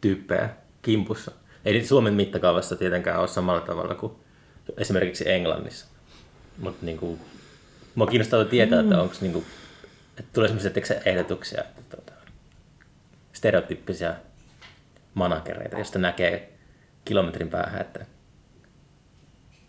[0.02, 0.50] tyyppejä
[0.82, 1.32] kimpussa?
[1.66, 4.14] Ei Suomen mittakaavassa tietenkään ole samalla tavalla kuin
[4.78, 5.86] esimerkiksi Englannissa.
[6.58, 7.20] Mutta niin kuin,
[7.96, 8.88] mua kiinnostaa tietää, mm.
[8.88, 9.46] että onko niin kuin,
[10.18, 12.14] että tulee sellaisia ehdotuksia, että tota,
[13.34, 14.16] stereotyyppisiä
[15.14, 16.54] managereita, josta näkee
[17.06, 18.06] kilometrin päähän, että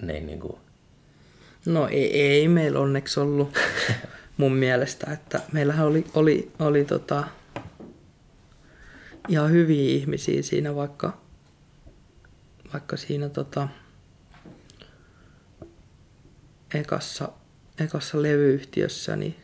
[0.02, 0.56] ne ei niin kuin...
[1.66, 3.58] No ei, ei meillä onneksi ollut
[4.36, 7.24] mun mielestä, että meillähän oli, oli, oli tota,
[9.28, 11.18] ihan hyviä ihmisiä siinä, vaikka,
[12.72, 13.68] vaikka siinä tota,
[16.74, 17.28] ekassa,
[17.78, 19.36] ekassa levyyhtiössä, niin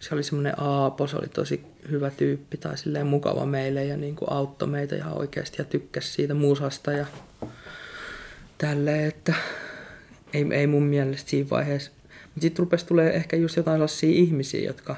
[0.00, 4.16] se oli semmoinen Aapo, se oli tosi hyvä tyyppi tai silleen mukava meille ja niin
[4.16, 7.06] kuin auttoi meitä ihan oikeasti ja tykkäsi siitä musasta ja
[8.58, 9.34] tälleen, että
[10.32, 11.90] ei, ei mun mielestä siinä vaiheessa.
[12.24, 14.96] Mutta sitten rupesi tulee ehkä just jotain sellaisia ihmisiä, jotka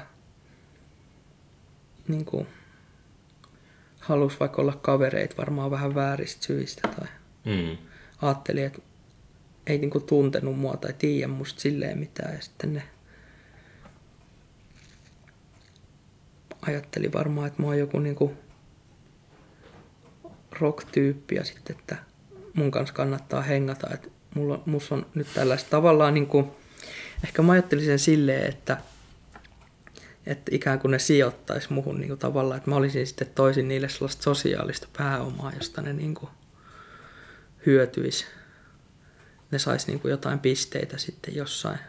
[2.07, 2.47] niin kuin,
[3.99, 7.07] halusi vaikka olla kavereit varmaan vähän vääristä syistä tai
[7.45, 7.77] mm.
[8.21, 8.81] ajatteli, että
[9.67, 12.35] ei niinku tuntenut mua tai tiedä musta silleen mitään.
[12.35, 12.83] Ja sitten ne
[16.67, 18.33] ajatteli varmaan, että mä oon joku niinku
[20.59, 21.95] rock-tyyppi ja sitten, että
[22.53, 23.87] mun kanssa kannattaa hengata.
[23.93, 26.55] Että mulla, musta on nyt tällaista tavallaan niinku,
[27.23, 28.77] ehkä mä ajattelin sen silleen, että,
[30.25, 33.89] että ikään kuin ne sijoittaisi muhun niin kuin tavallaan, että mä olisin sitten toisin niille
[33.89, 36.29] sellaista sosiaalista pääomaa, josta ne niin kuin
[37.65, 38.25] hyötyisi.
[39.51, 41.79] Ne sais niin kuin jotain pisteitä sitten jossain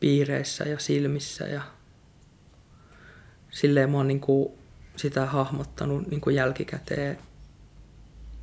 [0.00, 1.62] piireissä ja silmissä ja
[3.52, 4.52] silleen mä oon niin kuin
[4.96, 7.18] sitä hahmottanut niin kuin jälkikäteen,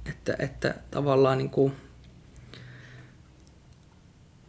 [0.09, 1.73] että, että tavallaan niin kuin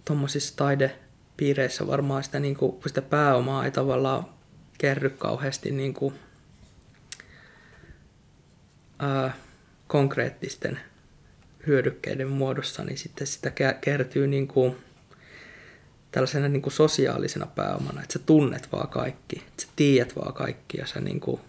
[0.05, 4.27] tuommoisissa taidepiireissä varmaan sitä, niin kuin, sitä pääomaa ei tavallaan
[4.79, 6.15] kerry kauheasti niin kuin,
[8.99, 9.35] ää,
[9.87, 10.81] konkreettisten
[11.67, 14.77] hyödykkeiden muodossa, niin sitten sitä kertyy niin kuin,
[16.11, 20.79] tällaisena niin kuin sosiaalisena pääomana, että sä tunnet vaan kaikki, että sä tiedät vaan kaikki
[20.79, 21.41] ja sä niin kuin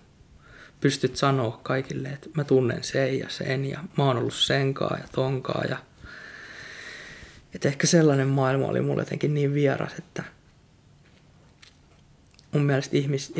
[0.81, 5.07] pystyt sanoa kaikille, että mä tunnen sen ja sen ja mä oon ollut senkaa ja
[5.11, 5.77] tonkaa ja
[7.55, 10.23] että ehkä sellainen maailma oli mulle jotenkin niin vieras, että
[12.51, 13.33] mun mielestä ihmis...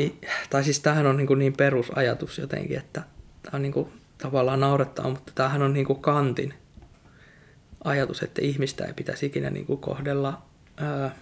[0.50, 3.02] Tai siis tämähän on niin, kuin niin perusajatus jotenkin, että
[3.42, 6.54] tämä on niin kuin tavallaan naurettaa, mutta tämähän on niin kuin kantin
[7.84, 10.42] ajatus, että ihmistä ei pitäisi ikinä niin kuin kohdella
[10.76, 11.14] ää,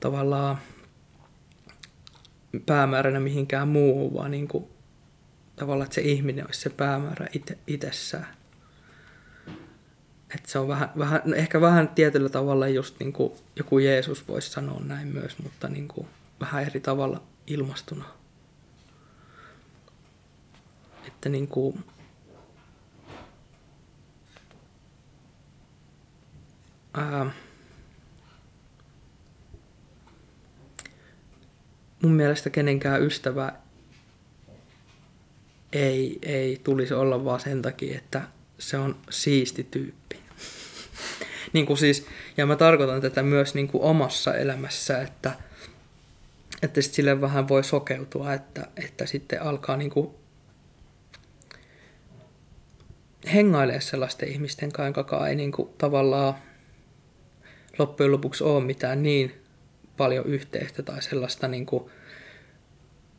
[0.00, 0.58] tavallaan
[2.66, 4.64] päämääränä mihinkään muuhun, vaan niin kuin,
[5.56, 8.38] tavallaan, että se ihminen olisi se päämäärä itse, itsessään.
[10.34, 14.28] Et se on vähän, vähän, no ehkä vähän tietyllä tavalla just niin kuin joku Jeesus
[14.28, 16.06] voisi sanoa näin myös, mutta niin kuin
[16.40, 18.04] vähän eri tavalla ilmastuna.
[21.06, 21.84] Että niin kuin,
[26.94, 27.30] ää,
[32.02, 33.52] mun mielestä kenenkään ystävä
[35.72, 38.22] ei, ei tulisi olla vaan sen takia, että
[38.58, 40.16] se on siisti tyyppi.
[41.52, 42.06] niin kuin siis,
[42.36, 45.32] ja mä tarkoitan tätä myös niin kuin omassa elämässä, että,
[46.62, 50.10] että sit sille vähän voi sokeutua, että, että sitten alkaa niin kuin
[53.34, 56.34] hengailee sellaisten ihmisten kanssa, joka ei niin kuin tavallaan
[57.78, 59.47] loppujen lopuksi ole mitään niin
[59.98, 61.90] paljon yhteistä tai sellaista, niin kuin,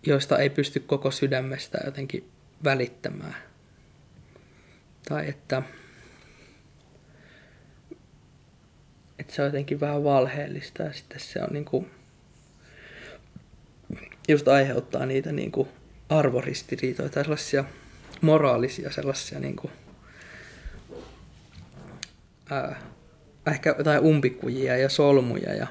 [0.06, 2.30] joista ei pysty koko sydämestä jotenkin
[2.64, 3.36] välittämään.
[5.10, 5.64] Tai että,
[9.20, 11.92] että se on jotenkin vähän valheellista ja sitten se on niin kuin,
[14.28, 15.68] just aiheuttaa niitä niin kuin
[16.10, 17.64] arvoristiriitoja tai sellaisia
[18.22, 19.72] moraalisia sellaisia niin kuin,
[22.50, 22.82] ää,
[23.48, 25.68] ehkä jotain umpikujia ja solmuja ja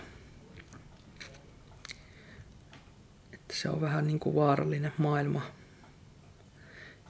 [3.63, 5.43] se on vähän niin kuin vaarallinen maailma.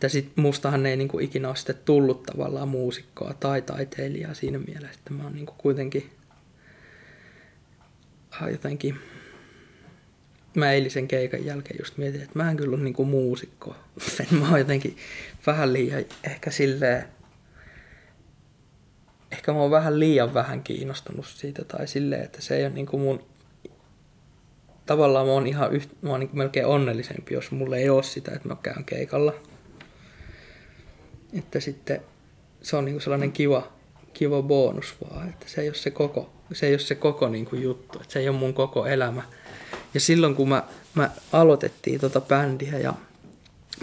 [0.02, 4.58] Ja sit mustahan ei niin kuin ikinä ole sitten tullut tavallaan muusikkoa tai taiteilijaa siinä
[4.58, 6.10] mielessä, että mä oon niin kuin kuitenkin
[8.30, 8.98] ah, jotenkin
[10.54, 13.76] mä eilisen keikan jälkeen just mietin, että mä en kyllä ole niinku muusikko.
[14.40, 14.96] mä oon jotenkin
[15.46, 17.04] vähän liian ehkä silleen,
[19.32, 22.98] ehkä mä oon vähän liian vähän kiinnostunut siitä tai silleen, että se ei ole niinku
[22.98, 23.22] mun
[24.88, 28.32] tavallaan mä oon ihan yht, mä oon niin melkein onnellisempi, jos mulla ei ole sitä,
[28.34, 29.34] että mä käyn keikalla.
[31.38, 32.00] Että sitten
[32.62, 33.72] se on niin sellainen kiva,
[34.12, 37.46] kiva bonus vaan, että se ei ole se koko, se ei ole se koko niin
[37.46, 39.22] kuin juttu, että se ei ole mun koko elämä.
[39.94, 40.62] Ja silloin kun mä,
[40.94, 42.94] mä aloitettiin tota bändiä ja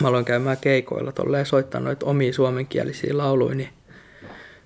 [0.02, 3.70] mä aloin käymään keikoilla tolleen soittaa noita omia suomenkielisiä lauluja, niin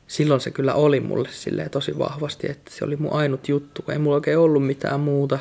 [0.07, 3.93] silloin se kyllä oli mulle silleen tosi vahvasti, että se oli mun ainut juttu, kun
[3.93, 5.39] ei mulla oikein ollut mitään muuta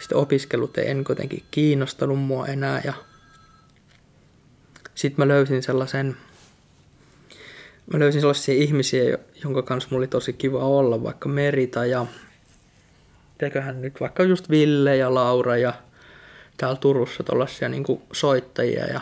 [0.00, 2.94] sitten opiskelut ei en kuitenkin kiinnostanut mua enää ja
[4.94, 6.16] sitten mä löysin sellaisen,
[7.92, 12.06] mä löysin sellaisia ihmisiä, jonka kanssa mulla oli tosi kiva olla, vaikka Merita ja
[13.38, 15.74] teköhän nyt vaikka just Ville ja Laura ja
[16.56, 19.00] täällä Turussa tuollaisia niin soittajia ja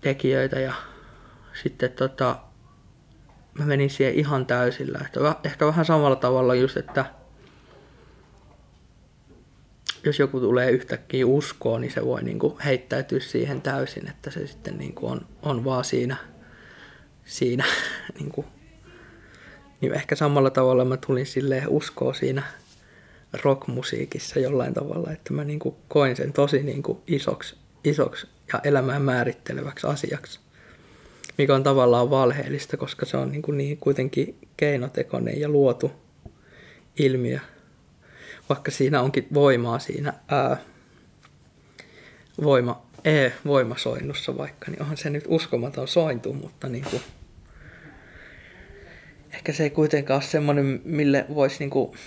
[0.00, 0.74] tekijöitä ja
[1.62, 2.36] sitten tota,
[3.58, 4.98] mä menin siihen ihan täysillä.
[5.06, 7.04] Että ehkä vähän samalla tavalla just, että
[10.04, 14.46] jos joku tulee yhtäkkiä uskoon, niin se voi niin kuin heittäytyä siihen täysin, että se
[14.46, 16.16] sitten niin kuin on, on vaan siinä,
[17.24, 17.64] siinä
[18.18, 18.46] niin kuin,
[19.80, 22.42] niin ehkä samalla tavalla mä tulin sille uskoa siinä
[23.44, 28.60] rockmusiikissa jollain tavalla, että mä niin kuin koin sen tosi niin kuin isoksi, isoksi ja
[28.64, 30.40] elämään määritteleväksi asiaksi.
[31.38, 35.92] mikä on tavallaan valheellista, koska se on niin, kuin niin kuitenkin keinotekoinen ja luotu
[36.98, 37.40] ilmiö.
[38.48, 40.56] Vaikka siinä onkin voimaa siinä ää,
[42.42, 47.02] voima, e-voimasoinnussa vaikka, niin onhan se nyt uskomaton sointu, mutta niin kuin,
[49.32, 51.98] ehkä se ei kuitenkaan ole semmoinen, mille voisi niin kuin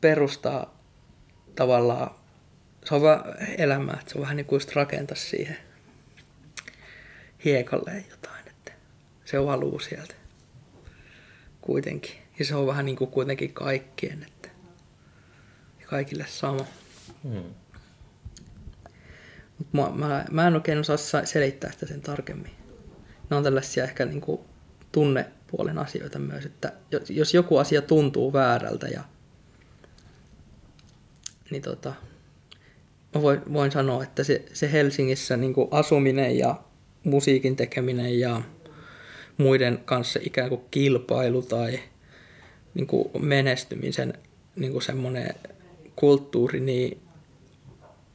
[0.00, 0.78] perustaa
[1.54, 2.10] tavallaan,
[2.84, 3.02] se on
[3.58, 5.56] elämää, että se on vähän niin kuin rakentaa siihen
[7.44, 8.72] hiekalle jotain, että
[9.24, 10.14] se valuu sieltä
[11.60, 12.14] kuitenkin.
[12.38, 14.39] Ja se on vähän niin kuin kuitenkin kaikkien, että
[15.90, 16.66] kaikille sama.
[17.22, 17.44] Hmm.
[19.72, 22.52] Mä, mä, mä en oikein osaa selittää sitä sen tarkemmin.
[23.30, 24.40] Ne on tällaisia ehkä niin kuin
[24.92, 26.72] tunnepuolen asioita myös, että
[27.08, 29.04] jos joku asia tuntuu väärältä ja
[31.50, 31.94] niin tota,
[33.14, 36.60] mä voin, voin sanoa, että se, se Helsingissä niin kuin asuminen ja
[37.04, 38.42] musiikin tekeminen ja
[39.36, 41.80] muiden kanssa ikään kuin kilpailu tai
[42.74, 44.14] niin kuin menestymisen
[44.56, 45.34] niin kuin semmoinen
[46.00, 46.98] kulttuuri, niin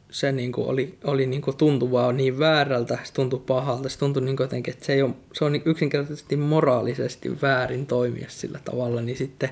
[0.10, 4.24] se niin kuin oli, oli niin kuin tuntuvaa niin väärältä, se tuntui pahalta, se tuntui
[4.24, 9.02] niin jotenkin, että se, ei ole, se on niin yksinkertaisesti moraalisesti väärin toimia sillä tavalla,
[9.02, 9.50] niin sitten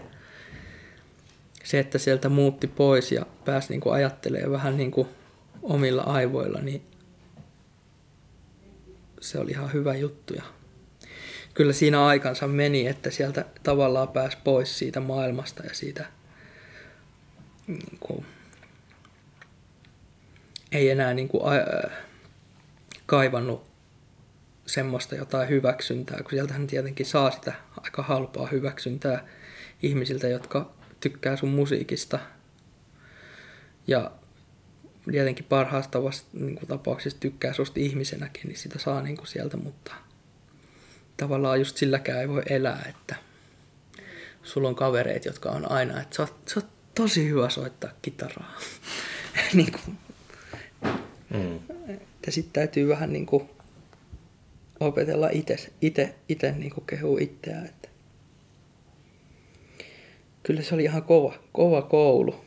[1.64, 5.08] se, että sieltä muutti pois ja pääsi niin kuin ajattelemaan vähän niin kuin
[5.64, 6.82] omilla aivoilla, niin
[9.22, 10.34] se oli ihan hyvä juttu.
[10.34, 10.44] Ja
[11.54, 16.06] kyllä siinä aikansa meni, että sieltä tavallaan pääsi pois siitä maailmasta ja siitä
[17.68, 18.26] niin kuin,
[20.72, 21.92] ei enää niin kuin, ää,
[23.06, 23.74] kaivannut
[24.66, 29.28] semmoista jotain hyväksyntää, kun sieltähän tietenkin saa sitä aika halpaa hyväksyntää
[29.84, 32.20] ihmisiltä, jotka tykkää sun musiikista.
[33.88, 34.12] Ja
[35.12, 36.00] tietenkin parhaasta
[36.34, 39.94] niin kuin tapauksessa tykkää susta ihmisenäkin, niin sitä saa niin kuin sieltä, mutta
[41.18, 43.16] tavallaan just silläkään ei voi elää, että
[44.44, 48.58] sulla on kavereet, jotka on aina, että sä oot, sä oot tosi hyvä soittaa kitaraa.
[49.54, 49.98] niin kuin,
[51.30, 51.60] mm.
[51.88, 53.50] Että sitten täytyy vähän niin kuin
[54.80, 57.66] opetella itse, itse, itse niin kuin kehua itseään.
[57.66, 57.90] Että
[60.44, 62.46] kyllä se oli ihan kova, kova koulu.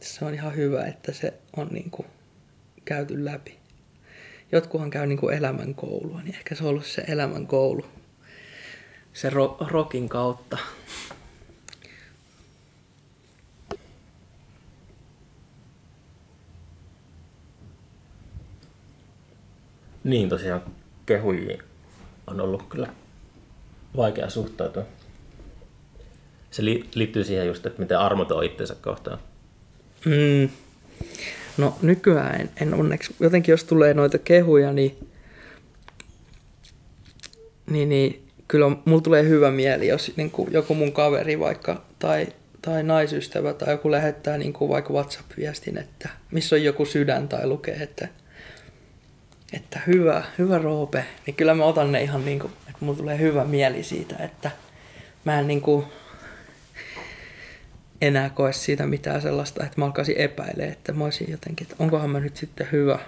[0.00, 2.06] Se on ihan hyvä, että se on niin kuin
[2.84, 3.58] käyty läpi.
[4.52, 7.84] Jotkuhan käy niin kuin elämänkoulua, niin ehkä se on ollut se elämänkoulu
[9.12, 10.58] se ro- rokin kautta.
[20.08, 20.62] Niin tosiaan
[21.06, 21.62] kehujiin
[22.26, 22.88] on ollut kyllä
[23.96, 24.82] vaikea suhtautua.
[26.50, 29.18] Se liittyy siihen just, että miten armoton itsensä kohtaan.
[30.04, 30.48] Mm.
[31.58, 35.08] No nykyään en, en onneksi, jotenkin jos tulee noita kehuja, niin,
[37.70, 42.26] niin, niin kyllä mulla tulee hyvä mieli, jos niin kuin joku mun kaveri vaikka tai,
[42.62, 47.46] tai naisystävä tai joku lähettää niin kuin vaikka WhatsApp-viestin, että missä on joku sydän tai
[47.46, 48.08] lukee, että
[49.52, 53.18] että hyvä, hyvä Roope, niin kyllä mä otan ne ihan niin kuin, että mulla tulee
[53.18, 54.50] hyvä mieli siitä, että
[55.24, 55.86] mä en niin kuin
[58.00, 62.10] enää koe siitä mitään sellaista, että mä alkaisin epäilemään, että mä olisin jotenkin, että onkohan
[62.10, 62.98] mä nyt sitten hyvä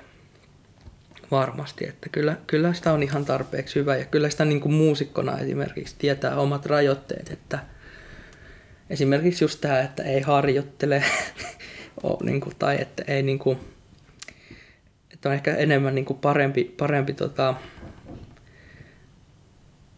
[1.31, 3.97] varmasti, että kyllä, kyllä sitä on ihan tarpeeksi hyvä.
[3.97, 7.59] Ja kyllä sitä niin kuin muusikkona esimerkiksi tietää omat rajoitteet, että
[8.91, 11.05] esimerkiksi just tämä, että ei harjoittele
[12.23, 13.59] niin kuin, tai että ei niin kuin,
[15.21, 17.55] että on ehkä enemmän niin kuin parempi, parempi tota,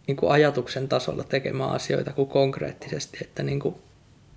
[0.07, 3.75] niin kuin ajatuksen tasolla tekemään asioita kuin konkreettisesti, että niin kuin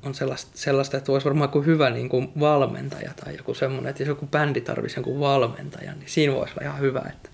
[0.03, 4.03] on sellaista, sellaista, että olisi varmaan kuin hyvä niin kuin valmentaja tai joku semmoinen, että
[4.03, 7.05] jos joku bändi tarvitsisi jonkun valmentajan, niin siinä voisi olla ihan hyvä.
[7.09, 7.29] Että...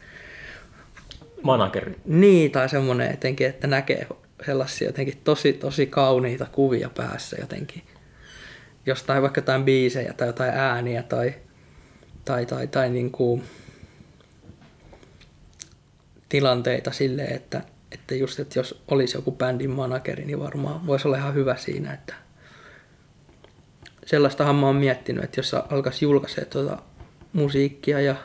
[1.43, 1.95] Manageri.
[2.05, 4.07] Niin, tai semmoinen jotenkin, että näkee
[4.45, 7.83] sellaisia jotenkin tosi, tosi kauniita kuvia päässä jotenkin.
[8.85, 11.33] Jostain vaikka jotain biisejä tai jotain ääniä tai
[12.25, 13.43] tai, tai, tai niin kuin
[16.29, 17.61] tilanteita sille, että,
[17.91, 21.93] että just, että jos olisi joku bändin manageri, niin varmaan voisi olla ihan hyvä siinä,
[21.93, 22.13] että
[24.05, 26.77] sellaistahan mä oon miettinyt, että jos alkaisi julkaisee tuota
[27.33, 28.15] musiikkia ja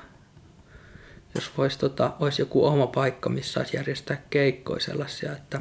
[1.35, 5.61] jos voisi, tota, olisi joku oma paikka, missä saisi järjestää keikkoja sellaisia, että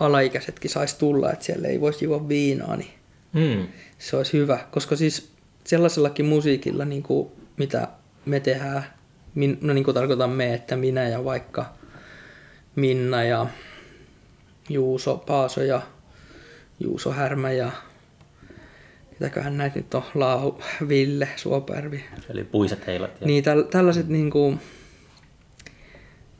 [0.00, 2.94] alaikäisetkin saisi tulla, että siellä ei voisi juoda viinaa, niin
[3.32, 3.68] mm.
[3.98, 4.66] se olisi hyvä.
[4.70, 5.33] Koska siis
[5.64, 7.88] sellaisellakin musiikilla, niin kuin, mitä
[8.26, 8.84] me tehdään,
[9.34, 11.74] min, no niin kuin tarkoitan me, että minä ja vaikka
[12.76, 13.46] Minna ja
[14.68, 15.82] Juuso Paaso ja
[16.80, 17.72] Juuso Härmä ja
[19.10, 20.52] mitäköhän näitä nyt on, Lau,
[20.88, 22.04] Ville, Suopervi.
[22.28, 23.20] Eli puiset heilat.
[23.20, 23.26] Ja...
[23.26, 24.60] Niin, täl, tällaiset niin kuin,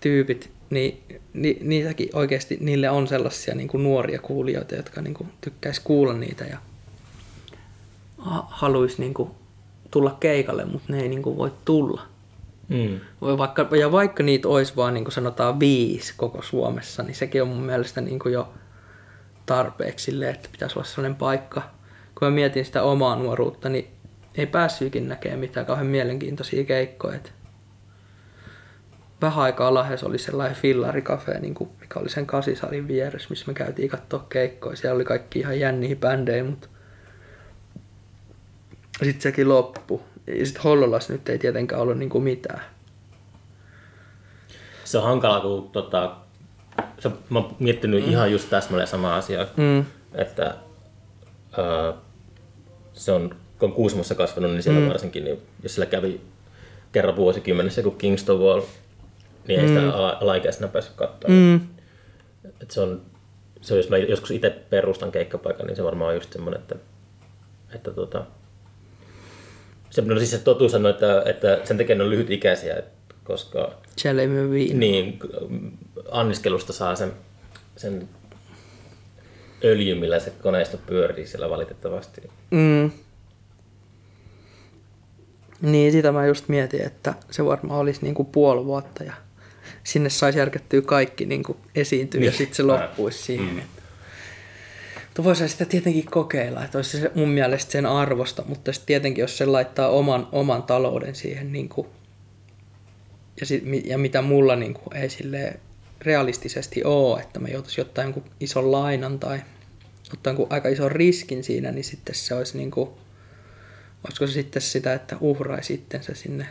[0.00, 1.02] tyypit, niin
[1.32, 6.14] ni, niitäkin oikeasti, niille on sellaisia niin kuin nuoria kuulijoita, jotka niin kuin tykkäisi kuulla
[6.14, 6.58] niitä ja
[8.46, 9.30] haluaisi niin kuin
[9.90, 12.02] tulla keikalle, mutta ne ei niin kuin voi tulla.
[12.68, 13.00] Mm.
[13.20, 17.42] Voi Vaikka, ja vaikka niitä olisi vaan niin kuin sanotaan viisi koko Suomessa, niin sekin
[17.42, 18.48] on mun mielestä niin kuin jo
[19.46, 21.62] tarpeeksi silleen, että pitäisi olla sellainen paikka.
[22.18, 23.88] Kun mä mietin sitä omaa nuoruutta, niin
[24.34, 27.16] ei päässyykin näkemään mitään kauhean mielenkiintoisia keikkoja.
[27.16, 27.32] Et
[29.22, 33.54] vähän aikaa Lahes oli sellainen fillarikafe, niin kuin, mikä oli sen kasisalin vieressä, missä me
[33.54, 34.76] käytiin katsoa keikkoja.
[34.76, 36.68] Siellä oli kaikki ihan jänniä bändejä, mutta
[39.02, 40.02] sitten sekin loppu.
[40.26, 42.60] Ja sitten Hollolassa nyt ei tietenkään ollut niin kuin mitään.
[44.84, 46.16] Se on hankala, kun tota,
[46.98, 48.10] se, mä oon miettinyt mm.
[48.10, 49.84] ihan just täsmälleen sama asia, Mm.
[50.14, 50.54] että
[51.58, 51.92] ää,
[52.92, 54.88] se on, kun on Kuusamossa kasvanut, niin siellä mm.
[54.88, 56.20] varsinkin, niin jos sillä kävi
[56.92, 58.62] kerran vuosikymmenessä kuin Kingston Wall,
[59.48, 61.30] niin ei sitä ala, alaikäisenä päässyt katsoa.
[61.30, 61.60] Mm.
[62.62, 63.02] Et se on,
[63.60, 66.74] se on, jos mä joskus itse perustan keikkapaikan, niin se varmaan on just semmoinen, että,
[67.74, 68.24] että tota,
[69.94, 72.82] se, no siis se totuus on, että, että sen takia ne on lyhytikäisiä,
[73.24, 74.78] koska Siellä ei myy viinaa.
[74.78, 75.18] niin,
[76.10, 77.12] anniskelusta saa sen,
[77.76, 78.08] sen
[79.64, 82.20] öljy, millä se koneisto pyörii siellä valitettavasti.
[82.50, 82.90] Mm.
[85.62, 89.12] Niin, sitä mä just mietin, että se varmaan olisi niinku puoli vuotta ja
[89.84, 92.38] sinne saisi järkettyä kaikki niinku esiintyä ja Niin.
[92.38, 93.46] sitten se loppuisi siihen.
[93.54, 93.60] Mm.
[95.14, 99.22] Mutta voisi sitä tietenkin kokeilla, että olisi se mun mielestä sen arvosta, mutta sitten tietenkin
[99.22, 101.86] jos se laittaa oman, oman talouden siihen niinku,
[103.40, 105.60] ja, sit, ja mitä mulla niinku ei silleen
[106.00, 109.40] realistisesti ole, että mä joutuisin ottaa jonkun ison lainan tai
[110.12, 112.98] ottaa jonkun aika ison riskin siinä, niin sitten se olisi niinku,
[114.04, 116.46] olisiko se sitten sitä, että uhraisi itsensä sinne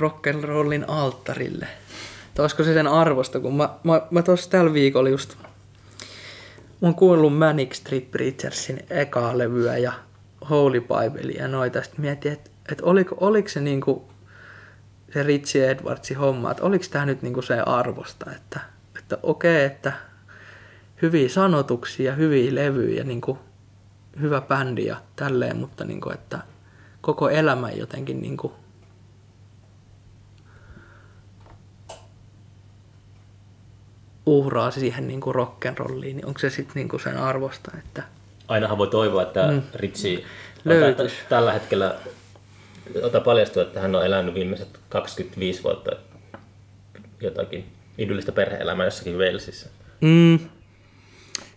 [0.00, 1.66] rock'n'rollin alttarille.
[2.34, 5.36] Tai olisiko se sen arvosta, kun mä, mä, mä tuossa tällä viikolla just,
[6.82, 9.92] oon kuullut Manic Street Preachersin ekaa levyä ja
[10.50, 14.08] Holy Biblea ja noita, sitten mietin, että, että oliko, oliko se niinku
[15.12, 18.60] se Richie Edwardsin homma, että oliko tämä nyt niinku se arvosta, että,
[18.98, 19.92] että okei, että
[21.02, 23.38] hyviä sanotuksia, hyviä levyjä, niinku
[24.20, 26.38] hyvä bändi ja tälleen, mutta niinku, että
[27.00, 28.52] koko elämä jotenkin niinku
[34.38, 38.02] uhraa siihen niinku rock'n'rolliin, niin onko se sitten niinku sen arvosta, että
[38.48, 39.62] Ainahan voi toivoa, että mm.
[39.74, 40.24] Ritsi
[41.28, 41.94] tällä hetkellä
[43.02, 45.90] ota paljastua, että hän on elänyt viimeiset 25 vuotta
[47.20, 47.64] jotakin
[47.98, 49.68] idyllistä perhe-elämää jossakin Walesissa.
[50.00, 50.38] Mm.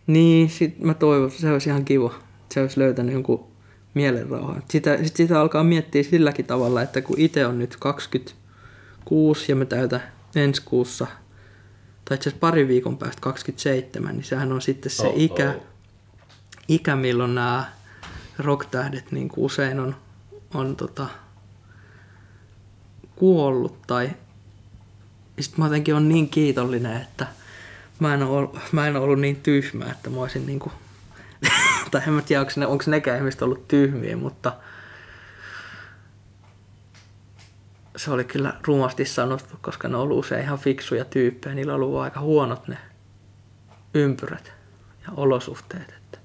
[0.08, 2.14] Niin, sit mä toivon, se olisi ihan kiva.
[2.52, 3.48] Se olisi löytänyt jonkun
[3.94, 4.64] mielenrauhan.
[4.70, 9.66] Sitä, sit sitä alkaa miettiä silläkin tavalla, että kun itse on nyt 26 ja mä
[9.66, 10.04] täytän
[10.36, 11.08] ensi kuussa,
[12.06, 15.64] tai itse asiassa pari viikon päästä 27, niin sehän on sitten se Oh, ikä, oh.
[16.68, 17.72] ikä, milloin nämä
[18.40, 19.96] rocktähdet niin kuin usein on,
[20.54, 21.08] on tota,
[23.16, 24.10] kuollut tai
[25.40, 27.28] sitten mä jotenkin on niin kiitollinen, että
[28.00, 30.72] mä en ole, mä en ole ollut niin tyhmä, että mä olisin niinku,
[31.92, 34.54] tai en mä tiedä, onko, ne, onko nekään ihmiset ollut tyhmiä, mutta
[38.04, 41.82] se oli kyllä rumasti sanottu, koska ne on ollut usein ihan fiksuja tyyppejä, niillä on
[41.82, 42.78] ollut aika huonot ne
[43.94, 44.54] ympyrät
[45.04, 45.94] ja olosuhteet.
[45.98, 46.18] Että.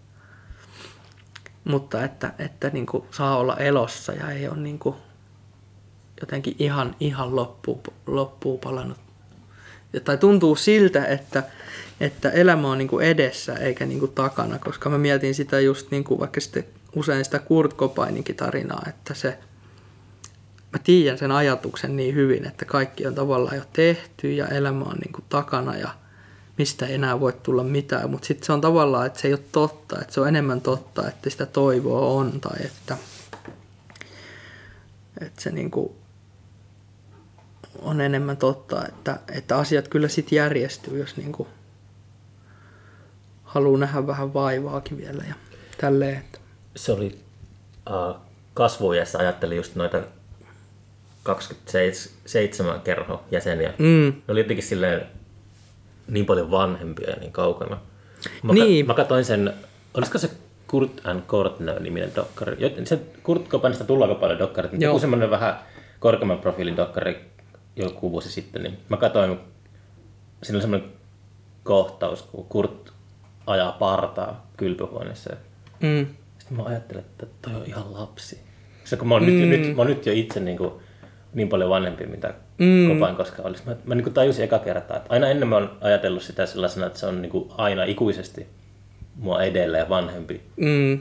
[1.65, 4.97] Mutta että, että niin kuin saa olla elossa ja ei ole niin kuin
[6.21, 8.99] jotenkin ihan, ihan loppuun, loppuun palannut.
[9.93, 11.43] Ja, tai tuntuu siltä, että,
[12.01, 15.91] että elämä on niin kuin edessä eikä niin kuin takana, koska mä mietin sitä just
[15.91, 16.65] niin kuin vaikka sitten
[16.97, 19.39] usein sitä Kurt Cobaininkin tarinaa, että se,
[20.73, 24.97] mä tiedän sen ajatuksen niin hyvin, että kaikki on tavallaan jo tehty ja elämä on
[24.97, 25.89] niin kuin takana ja
[26.59, 29.43] mistä ei enää voi tulla mitään, mutta sitten se on tavallaan, että se ei ole
[29.53, 32.97] totta, että se on enemmän totta, että sitä toivoa on tai että,
[35.21, 35.93] että se niin kuin
[37.83, 41.49] on enemmän totta, että, että asiat kyllä sitten järjestyy, jos niin kuin
[43.45, 45.35] haluaa nähdä vähän vaivaakin vielä ja
[45.81, 46.25] tälleen.
[46.77, 47.19] Se oli
[47.91, 48.17] uh,
[48.55, 50.03] kasvuajassa ajattelin just noita
[51.23, 53.73] 27 kerho jäseniä.
[53.79, 53.87] Mm.
[54.17, 55.07] Ne oli jotenkin silleen
[56.09, 57.79] niin paljon vanhempia ja niin kaukana.
[58.43, 58.87] Mä, Niin.
[58.87, 59.55] mä katsoin sen,
[59.95, 60.31] olisiko se
[60.67, 62.57] Kurt and Kortner niminen dokkari.
[62.59, 65.59] Joten Se Kurt Cobainista tullaan aika paljon dokkarit, mutta joku semmoinen vähän
[66.01, 67.21] korkeamman profiilin dokkari
[67.77, 69.39] joku vuosi sitten, niin mä katsoin,
[70.43, 70.89] siinä oli semmoinen
[71.63, 72.93] kohtaus, kun Kurt
[73.47, 75.37] ajaa partaa kylpyhuoneessa.
[75.81, 76.07] Mm.
[76.39, 78.39] Sitten mä ajattelin, että toi on ihan lapsi.
[78.85, 79.29] Se, kun mä oon, mm.
[79.33, 80.73] nyt, nyt, mä oon nyt jo itse niin kuin
[81.35, 82.89] niin paljon vanhempi, mitä Mm.
[82.89, 83.63] Kopain koskaan olisi.
[83.67, 86.99] Mä, mä niin tajusin eka kertaa, että aina ennen mä oon ajatellut sitä sellaisena, että
[86.99, 88.47] se on niin kuin aina ikuisesti
[89.17, 90.41] mua edellä ja vanhempi.
[90.57, 90.93] Mm.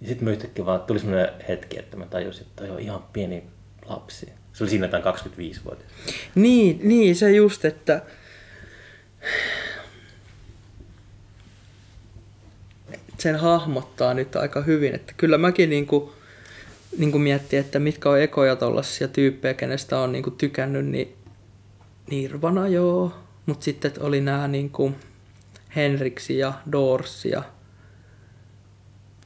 [0.00, 3.04] Ja sitten mä yhtäkkiä vaan tuli semmoinen hetki, että mä tajusin, että toi on ihan
[3.12, 3.44] pieni
[3.86, 4.32] lapsi.
[4.52, 5.90] Se oli siinä jotain 25-vuotias.
[6.34, 8.02] Niin, niin, se just, että
[13.18, 16.12] sen hahmottaa nyt aika hyvin, että kyllä mäkin niinku,
[16.98, 21.16] niinku miettii, että mitkä on ekoja tollasia tyyppejä, kenestä on niinku tykännyt, niin
[22.10, 23.12] Nirvana joo,
[23.46, 24.92] mutta sitten oli nämä niinku
[25.76, 27.42] Henriksi ja Doors ja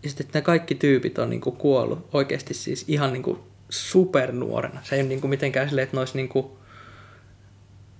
[0.03, 3.39] ja sitten ne kaikki tyypit on niinku kuollut oikeasti siis ihan niinku
[3.69, 4.81] supernuorena.
[4.83, 6.59] Se ei ole niinku mitenkään silleen, että ne olisi niinku,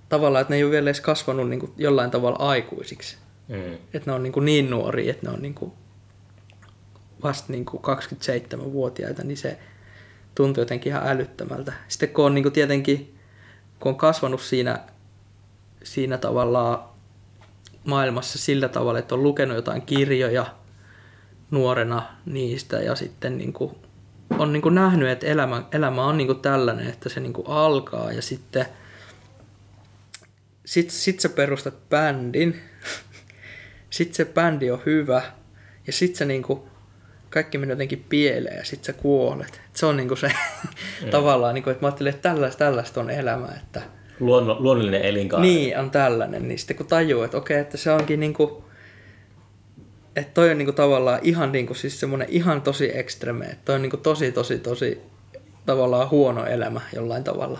[0.09, 3.17] tavallaan, että ne ei ole vielä edes kasvanut niinku jollain tavalla aikuisiksi.
[3.47, 3.73] Mm.
[3.73, 5.73] Että ne on niinku niin nuoria, että ne on niinku
[7.23, 7.81] vasta niinku
[8.57, 9.59] 27-vuotiaita, niin se
[10.35, 11.73] tuntuu jotenkin ihan älyttömältä.
[11.87, 13.15] Sitten kun on niinku tietenkin,
[13.79, 14.79] kun on kasvanut siinä,
[15.83, 16.83] siinä tavallaan
[17.83, 20.45] maailmassa sillä tavalla, että on lukenut jotain kirjoja
[21.51, 23.77] nuorena niistä ja sitten niinku
[24.39, 28.65] on niinku nähnyt, että elämä, elämä on niinku tällainen, että se niinku alkaa ja sitten
[30.65, 32.61] sit, sit sä perustat bändin,
[33.89, 35.21] sit se bändi on hyvä
[35.87, 36.68] ja sit sä niinku,
[37.29, 39.61] kaikki menee jotenkin pieleen ja sit sä kuolet.
[39.65, 40.27] Et se on niinku se
[41.03, 41.09] mm.
[41.09, 43.81] tavallaan, niinku, että mä ajattelin, että tällaista, tällaista on elämä, että
[44.19, 45.47] Luonno, luonnollinen elinkaari.
[45.47, 48.63] niin on tällainen, niin sitten kun tajuu, että okei, että se onkin niinku,
[50.15, 53.81] että toi on niinku tavallaan ihan niinku siis semmoinen ihan tosi ekstreme, että toi on
[53.81, 55.01] niinku tosi tosi tosi
[55.65, 57.59] tavallaan huono elämä jollain tavalla.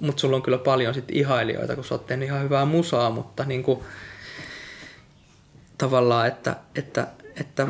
[0.00, 3.44] Mutta sulla on kyllä paljon sit ihailijoita, kun sä oot tehnyt ihan hyvää musaa, mutta
[3.44, 3.84] niinku,
[5.78, 7.06] tavallaan, että, että,
[7.40, 7.66] että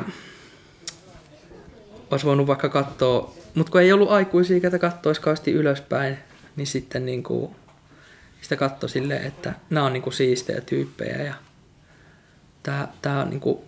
[2.12, 6.16] olisi voinut vaikka katsoa, mutta kun ei ollut aikuisia, ketä katsoisi kauheasti ylöspäin,
[6.56, 7.56] niin sitten niinku,
[8.40, 11.34] sitä katsoi silleen, että nämä on niinku siistejä tyyppejä ja
[12.62, 13.64] tää, tää on niinku,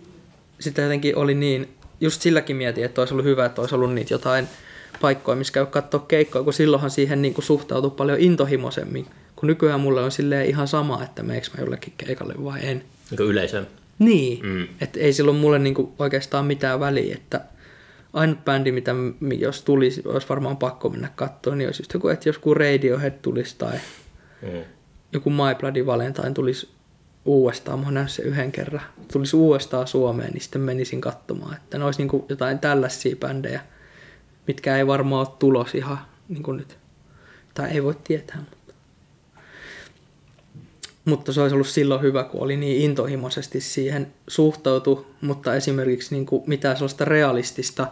[0.59, 1.69] sitten jotenkin oli niin,
[2.01, 4.47] just silläkin mietin, että olisi ollut hyvä, että olisi ollut niitä jotain
[5.01, 10.03] paikkoja, missä käy katsoa keikkoja, kun silloinhan siihen niinku suhtautuu paljon intohimoisemmin, kun nykyään mulle
[10.03, 12.77] on silleen ihan sama, että meekö mä jollekin keikalle vai en.
[13.09, 13.67] Niin kuin yleisön.
[13.99, 14.67] Niin, Mm.
[14.81, 17.41] että ei silloin mulle niinku oikeastaan mitään väliä, että
[18.15, 18.91] ainut bändi, mitä
[19.37, 23.13] jos tulisi, olisi varmaan pakko mennä katsoa, niin olisi just joku, että jos joku Radiohead
[23.21, 23.79] tulisi tai
[24.41, 24.63] Mm.
[25.13, 26.69] joku My Bloody Valentine tulisi
[27.25, 28.81] uudestaan, mä oon sen yhden kerran,
[29.13, 33.61] tulisi uudestaan Suomeen, niin sitten menisin katsomaan, että ne olisi niinku jotain tällaisia bändejä,
[34.47, 35.97] mitkä ei varmaan ole tulos ihan
[36.29, 36.77] niinku nyt,
[37.53, 38.73] tai ei voi tietää, mutta
[41.05, 46.25] mutta se olisi ollut silloin hyvä, kun oli niin intohimoisesti siihen suhtautu, mutta esimerkiksi niin
[46.25, 47.87] kuin mitään sellaista realistista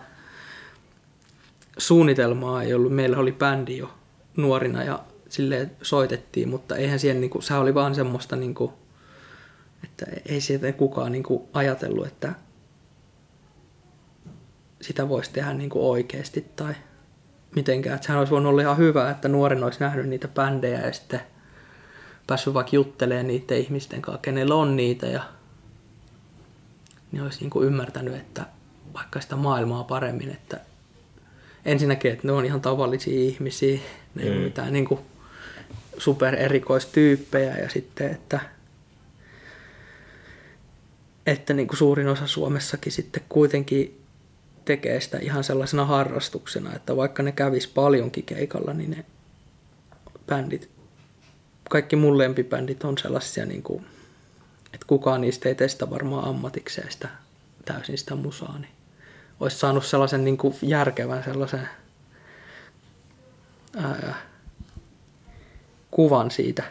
[1.78, 2.94] suunnitelmaa ei ollut.
[2.94, 3.94] Meillä oli bändi jo
[4.38, 8.72] nuorina ja sille soitettiin, mutta eihän siihen, niin kuin, se oli vaan semmoista, niin kuin,
[9.84, 12.34] että ei sieltä kukaan niin kuin, ajatellut, että
[14.82, 16.74] sitä voisi tehdä niin kuin oikeasti tai
[17.56, 17.96] mitenkään.
[17.96, 21.22] Että sehän olisi voinut olla ihan hyvä, että nuorin olisi nähnyt niitä bändejä ja sitten
[22.28, 25.24] päässyt vaikka juttelemaan niiden ihmisten kanssa, kenellä on niitä ja
[27.12, 28.46] niin olisi niin kuin ymmärtänyt, että
[28.94, 30.60] vaikka sitä maailmaa paremmin, että
[31.66, 33.80] ensinnäkin, että ne on ihan tavallisia ihmisiä,
[34.16, 34.36] ne ei mm.
[34.36, 35.00] ole mitään niin kuin
[35.98, 38.40] super erikoistyyppejä ja sitten, että,
[41.26, 44.02] että niin kuin suurin osa Suomessakin sitten kuitenkin
[44.66, 49.06] tekee sitä ihan sellaisena harrastuksena, että vaikka ne kävis paljonkin keikalla, niin ne
[50.28, 50.74] bändit
[51.70, 53.86] kaikki mun lempibändit on sellaisia, niin kuin,
[54.66, 57.10] että kukaan niistä ei testa varmaan ammatikseen sitä,
[57.66, 58.73] täysin sitä musaa, niin
[59.40, 61.70] olisi saanut sellaisen niin kuin järkevän sellaisen
[63.78, 64.16] ää,
[65.92, 66.64] kuvan siitä.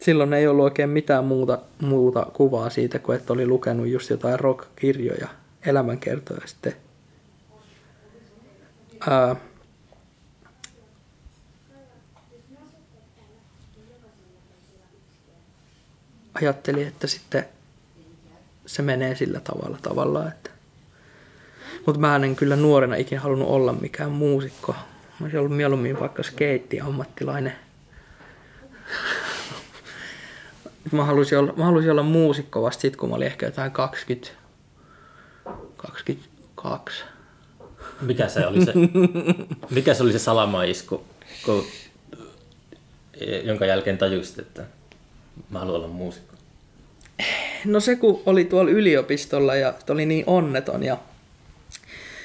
[0.00, 4.40] Silloin ei ollut oikein mitään muuta, muuta kuvaa siitä, kuin että oli lukenut just jotain
[4.40, 5.28] rock-kirjoja,
[5.66, 6.76] elämänkertoja sitten.
[9.10, 9.36] Ää,
[16.34, 17.48] ajattelin, että sitten
[18.66, 20.50] se menee sillä tavalla tavallaan, että
[21.86, 24.72] mutta mä en kyllä nuorena ikinä halunnut olla mikään muusikko.
[24.72, 27.52] Mä olisin ollut mieluummin vaikka skeittiammattilainen.
[30.92, 34.30] Mä halusin, olla, mä halusin olla muusikko vasta sit, kun mä olin ehkä jotain 20,
[35.76, 37.04] 22.
[38.00, 38.72] Mikä se oli se,
[39.70, 41.04] mikä se, oli se salamaisku,
[41.44, 41.64] kun,
[43.44, 44.64] jonka jälkeen tajusit, että
[45.50, 46.31] mä haluan olla muusikko?
[47.64, 50.98] No se, kun oli tuolla yliopistolla ja oli niin onneton ja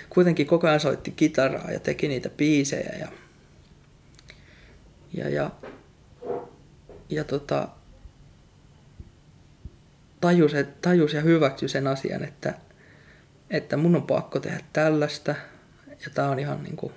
[0.09, 3.07] kuitenkin koko ajan soitti kitaraa ja teki niitä biisejä ja
[5.13, 5.51] Ja, ja,
[7.09, 7.67] ja tota,
[10.21, 12.53] tajus, tajus ja hyväksy sen asian, että,
[13.49, 15.35] että mun on pakko tehdä tällaista
[15.87, 16.91] ja tää on ihan niinku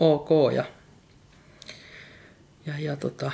[0.00, 0.64] ok ja,
[2.66, 3.32] ja, ja tota,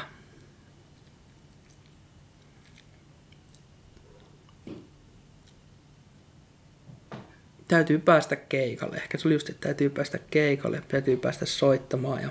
[7.68, 8.96] täytyy päästä keikalle.
[8.96, 12.28] Ehkä se oli just, että täytyy päästä keikalle, täytyy päästä soittamaan ja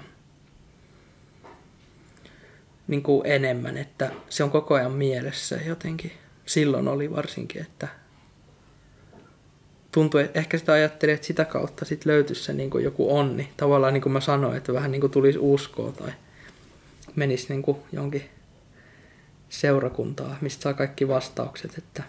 [2.88, 6.12] niin kuin enemmän, että se on koko ajan mielessä jotenkin.
[6.46, 7.88] Silloin oli varsinkin, että
[9.92, 13.50] tuntui, että ehkä sitä ajattelin, että sitä kautta sit löytyisi se niin kuin joku onni.
[13.58, 16.12] Tavallaan niin kuin mä sanoin, että vähän niin kuin tulisi uskoa tai
[17.16, 18.30] menisi niin kuin jonkin
[19.50, 22.04] seurakuntaa, mistä saa kaikki vastaukset, että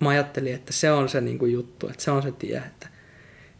[0.00, 2.88] mä ajattelin, että se on se niinku juttu, että se on se tie, että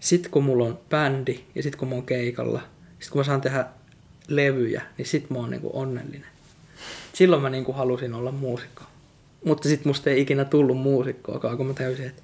[0.01, 2.61] sit kun mulla on bändi ja sit kun mä oon keikalla,
[3.01, 3.67] sit kun mä saan tehdä
[4.29, 6.31] levyjä, niin sit mä oon niinku onnellinen.
[7.13, 8.83] Silloin mä niinku halusin olla muusikko.
[9.45, 12.23] Mutta sit musta ei ikinä tullut muusikkoakaan, kun mä täysin, että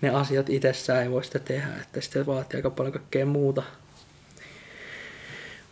[0.00, 3.62] ne asiat itsessään ei voi sitä tehdä, että sitten vaatii aika paljon kaikkea muuta,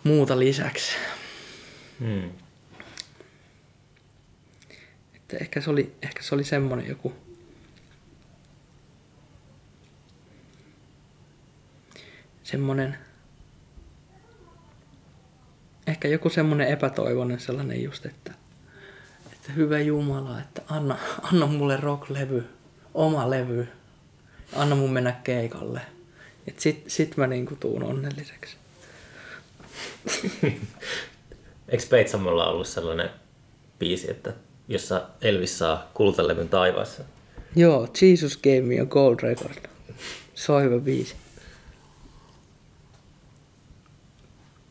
[0.05, 0.93] muuta lisäksi.
[2.01, 2.31] Hmm.
[5.15, 7.13] Että ehkä se oli, ehkä se oli semmoinen joku,
[12.53, 12.97] semmoinen,
[15.87, 18.33] ehkä joku semmoinen epätoivoinen sellainen just, että,
[19.33, 22.45] että hyvä Jumala, että anna, anna mulle rock-levy,
[22.95, 23.69] oma levy,
[24.57, 25.81] anna mun mennä keikalle.
[26.47, 28.57] Et sit, sit mä niinku tuun onnelliseksi.
[31.69, 33.11] Eikö Peitsamolla ollut sellainen
[33.79, 34.33] biisi, että
[34.69, 37.03] jossa Elvis saa kultalevyn taivaassa?
[37.57, 39.69] Joo, Jesus gave me a gold record.
[40.35, 41.15] Se on hyvä biisi.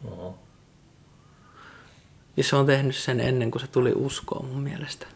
[0.06, 0.38] Oho.
[2.38, 5.08] Ja se on tehnyt sen ennen kuin se tuli uskoon mun mielestä.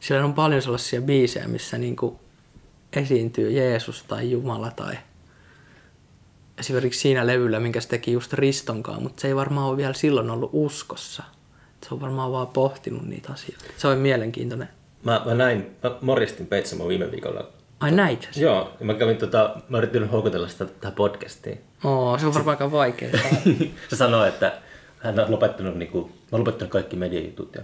[0.00, 2.20] Siellä on paljon sellaisia biisejä, missä niinku
[2.92, 4.98] esiintyy Jeesus tai Jumala tai
[6.58, 10.30] esimerkiksi siinä levyllä, minkä se teki just Ristonkaan, mutta se ei varmaan ole vielä silloin
[10.30, 11.22] ollut uskossa.
[11.82, 13.64] Se on varmaan vaan pohtinut niitä asioita.
[13.76, 14.68] Se on mielenkiintoinen.
[15.04, 17.48] Mä, mä näin, mä moristin Peitsamon viime viikolla.
[17.80, 18.40] Ai näit sä?
[18.40, 21.60] Joo, mä kävin tota, mä yritin houkutella sitä tähän podcastiin.
[21.84, 23.10] Oo, se on varmaan aika vaikea.
[23.90, 24.58] se sanoi, että
[24.98, 27.62] hän on lopettanut, niin kuin, mä oon lopettanut kaikki mediajutut ja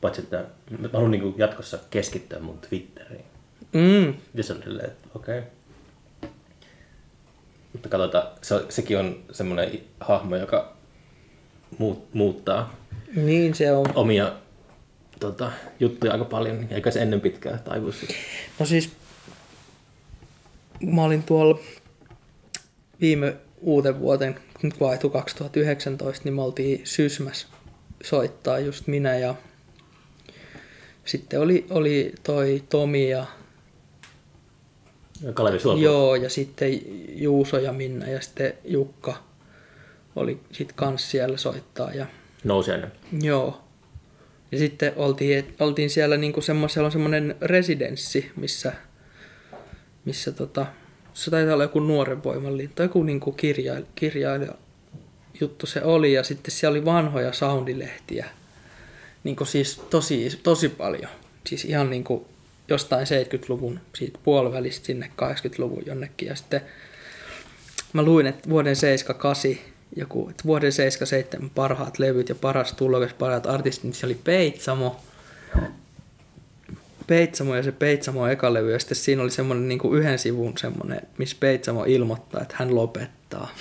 [0.00, 0.44] paitsi, että
[0.78, 3.24] mä haluan niin kuin, jatkossa keskittyä mun Twitteriin.
[3.72, 4.14] mm.
[4.34, 5.38] Ja se oli silleen, että okei.
[5.38, 5.50] Okay.
[7.72, 10.72] Mutta katsotaan, se, sekin on semmoinen hahmo, joka
[11.78, 12.74] muut, muuttaa
[13.16, 13.86] Niin se on.
[13.94, 14.32] omia
[15.20, 17.90] tota, juttuja aika paljon, eikä se ennen pitkään taivu.
[18.58, 18.92] No siis,
[20.86, 21.58] mä olin tuolla
[23.00, 27.46] viime uuden vuoden, nyt vaihtui 2019, niin me oltiin Sysmäs
[28.02, 29.34] soittaa just minä ja
[31.04, 33.26] sitten oli, oli toi Tomi ja
[35.22, 35.80] Ja Kalevi Suopu.
[35.80, 39.14] joo, ja sitten Juuso ja Minna ja sitten Jukka
[40.16, 42.06] oli sit kans siellä soittaa ja
[42.44, 42.92] Nousiainen.
[43.22, 43.60] Joo.
[44.52, 48.72] Ja sitten oltiin, oltiin siellä niinku semmoisella on semmoinen residenssi, missä,
[50.10, 50.66] missä tota,
[51.14, 54.54] se taitaa olla joku nuoren voimallinen tai joku niinku kirjailija, kirjailija
[55.40, 56.12] juttu se oli.
[56.12, 58.26] Ja sitten siellä oli vanhoja soundilehtiä.
[59.24, 61.10] Niinku siis tosi, tosi paljon.
[61.46, 62.26] Siis ihan niinku
[62.68, 66.28] jostain 70-luvun siitä puolivälistä sinne 80-luvun jonnekin.
[66.28, 66.60] Ja sitten
[67.92, 73.46] mä luin, että vuoden 78 joku, että vuoden 77 parhaat levyt ja paras tulokas, parhaat
[73.46, 75.00] artistit, niin se oli Peitsamo.
[77.10, 80.58] Peitsamo ja se Peitsamo eka levy, ja sitten siinä oli semmoinen niin kuin yhden sivun
[80.58, 83.54] semmoinen, missä Peitsamo ilmoittaa, että hän lopettaa.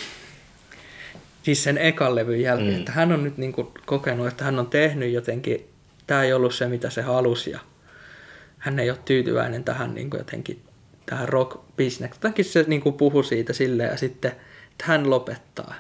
[1.43, 2.79] Siis sen ekan levyn jälkeen, mm.
[2.79, 5.69] että hän on nyt niin kuin kokenut, että hän on tehnyt jotenkin,
[6.07, 7.59] tämä ei ollut se mitä se halusi, ja
[8.57, 10.61] hän ei ole tyytyväinen tähän niin kuin jotenkin
[11.05, 12.19] tähän rock-bisnekseen.
[12.19, 14.31] Jotenkin se niin kuin puhui siitä silleen, ja sitten,
[14.71, 15.75] että hän lopettaa.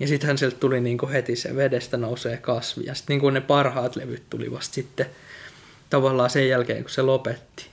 [0.00, 2.84] Ja sittenhän sieltä tuli niinku heti se vedestä nousee kasvi.
[2.86, 5.06] Ja sitten niinku ne parhaat levyt tuli vasta sitten
[5.90, 7.66] tavallaan sen jälkeen, kun se lopetti.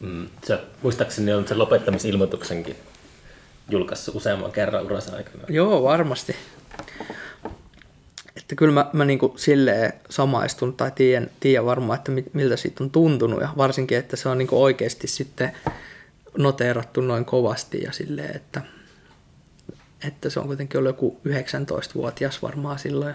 [0.00, 0.28] Mm.
[0.44, 2.76] Se, muistaakseni on sen lopettamisilmoituksenkin
[3.70, 5.44] julkaissut useamman kerran uransa aikana.
[5.48, 6.36] Joo, varmasti.
[8.36, 12.90] Että kyllä mä, mä niinku silleen samaistun tai tiedän, tiedän varmaan, että miltä siitä on
[12.90, 13.40] tuntunut.
[13.40, 15.52] Ja varsinkin, että se on niinku oikeasti sitten
[16.38, 18.62] noteerattu noin kovasti ja silleen, että,
[20.06, 23.14] että se on kuitenkin ollut joku 19-vuotias varmaan silloin.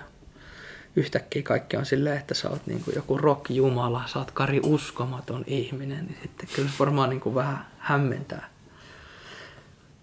[0.96, 6.06] Yhtäkkiä kaikki on silleen, että sä oot niinku joku rock-jumala, sä oot Kari uskomaton ihminen,
[6.06, 8.50] niin sitten kyllä se varmaan niinku vähän hämmentää.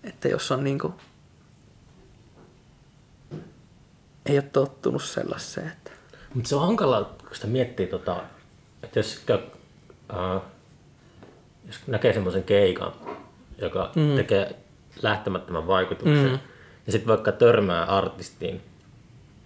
[0.05, 0.95] Että jos on niinku
[4.27, 5.69] ei ole tottunut sellaiseen.
[5.69, 5.91] Että...
[6.35, 8.23] Mutta se on hankala, kun sitä miettii, tota,
[8.83, 10.43] että jos, äh,
[11.67, 12.93] jos näkee semmoisen keikan,
[13.59, 14.17] joka mm.
[14.17, 14.57] tekee
[15.03, 16.39] lähtemättömän vaikutuksen, mm.
[16.87, 18.61] ja sitten vaikka törmää artistiin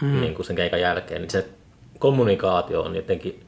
[0.02, 0.20] mm.
[0.20, 1.48] niin kuin sen keikan jälkeen, niin se
[1.98, 3.46] kommunikaatio on jotenkin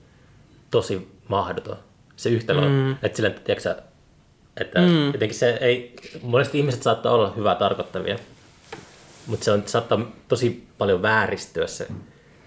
[0.70, 1.76] tosi mahdoton.
[2.16, 2.92] Se yhtälö mm.
[3.02, 3.82] että sillä, tiedätkö,
[4.56, 5.06] että mm.
[5.06, 8.18] jotenkin se ei, monesti ihmiset saattaa olla hyvää tarkoittavia,
[9.26, 11.86] mutta se on, saattaa tosi paljon vääristyä se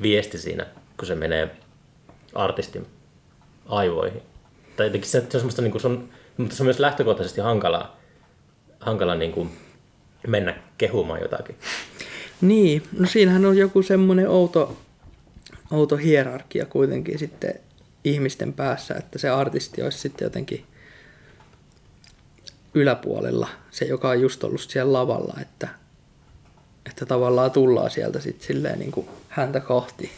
[0.02, 0.66] viesti siinä,
[0.98, 1.56] kun se menee
[2.36, 2.88] artistin
[3.66, 4.22] aivoihin.
[4.78, 7.42] Tai jotenkin se, se on semmoista, niin kuin, se on, mutta se on myös lähtökohtaisesti
[7.42, 7.98] hankalaa,
[8.80, 9.58] hankala niin kuin
[10.28, 11.56] mennä kehumaan jotakin.
[12.42, 14.78] Niin, no siinähän on joku semmoinen outo,
[15.72, 17.54] outo hierarkia kuitenkin sitten
[18.04, 20.66] ihmisten päässä, että se artisti olisi sitten jotenkin
[22.74, 25.68] yläpuolella, se joka on just ollut siellä lavalla, että,
[26.86, 30.12] että tavallaan tullaan sieltä sitten silleen niin kuin häntä kohti.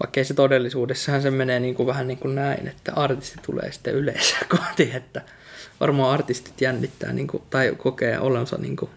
[0.00, 3.94] Vaikkei se todellisuudessahan se menee niin kuin vähän niin kuin näin, että artisti tulee sitten
[3.94, 5.22] yleisöä kohti, että
[5.80, 8.90] varmaan artistit jännittää niin kuin, tai kokee olonsa niin kuin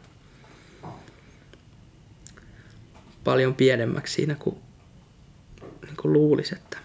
[3.23, 4.55] paljon pienemmäksi siinä kuin,
[5.85, 6.77] niin kuin luulisi, että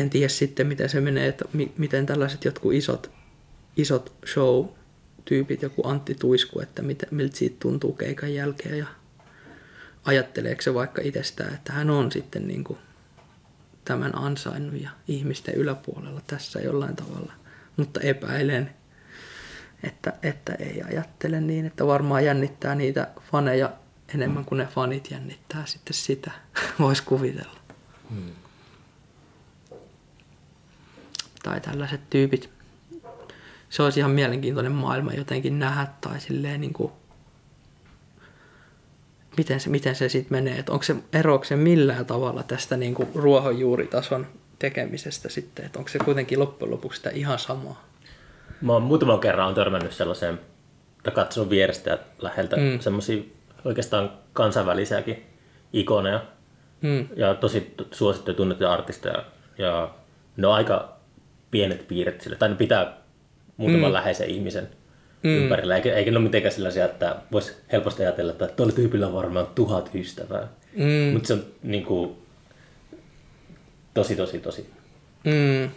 [0.00, 1.44] en tiedä sitten, miten se menee, että
[1.78, 3.10] miten tällaiset jotkut isot,
[3.76, 8.86] isot show-tyypit, joku Antti Tuisku, että mit, miltä siitä tuntuu keikan jälkeen ja
[10.04, 12.78] ajatteleeko se vaikka itsestään, että hän on sitten niin kuin
[13.84, 17.32] tämän ansainnut ja ihmisten yläpuolella tässä jollain tavalla.
[17.76, 18.70] Mutta epäilen,
[19.86, 23.70] että, että ei ajattele niin, että varmaan jännittää niitä faneja
[24.14, 26.30] enemmän kuin ne fanit jännittää sitten sitä,
[26.80, 27.60] voisi kuvitella.
[28.10, 28.32] Hmm
[31.44, 32.50] tai tällaiset tyypit.
[33.70, 36.92] Se olisi ihan mielenkiintoinen maailma jotenkin nähdä tai silleen niin kuin,
[39.36, 42.94] miten se, miten se sitten menee, että onko se, eroako se millään tavalla tästä niin
[42.94, 44.26] kuin ruohonjuuritason
[44.58, 47.84] tekemisestä sitten, että onko se kuitenkin loppujen lopuksi sitä ihan samaa?
[48.60, 50.40] Mä oon muutaman kerran on törmännyt sellaiseen,
[51.02, 52.80] tai katsonut vierestä ja läheltä mm.
[52.80, 53.22] semmoisia
[53.64, 55.26] oikeastaan kansainvälisiäkin
[55.72, 56.24] ikoneja
[56.80, 57.08] mm.
[57.16, 59.24] ja tosi suosittuja tunnettuja artisteja.
[59.58, 59.94] Ja
[60.36, 60.96] ne on aika
[61.50, 62.98] pienet piirret sille, tai ne pitää
[63.56, 63.92] muutaman mm.
[63.92, 64.68] läheisen ihmisen
[65.22, 65.30] mm.
[65.30, 69.14] ympärillä, eikä, eikä ne ole mitenkään sellaisia, että voisi helposti ajatella, että tuolla tyypillä on
[69.14, 70.48] varmaan tuhat ystävää.
[70.76, 71.12] Mm.
[71.12, 72.16] Mutta se on niin kuin,
[73.94, 74.70] tosi, tosi, tosi.
[75.24, 75.70] Mm.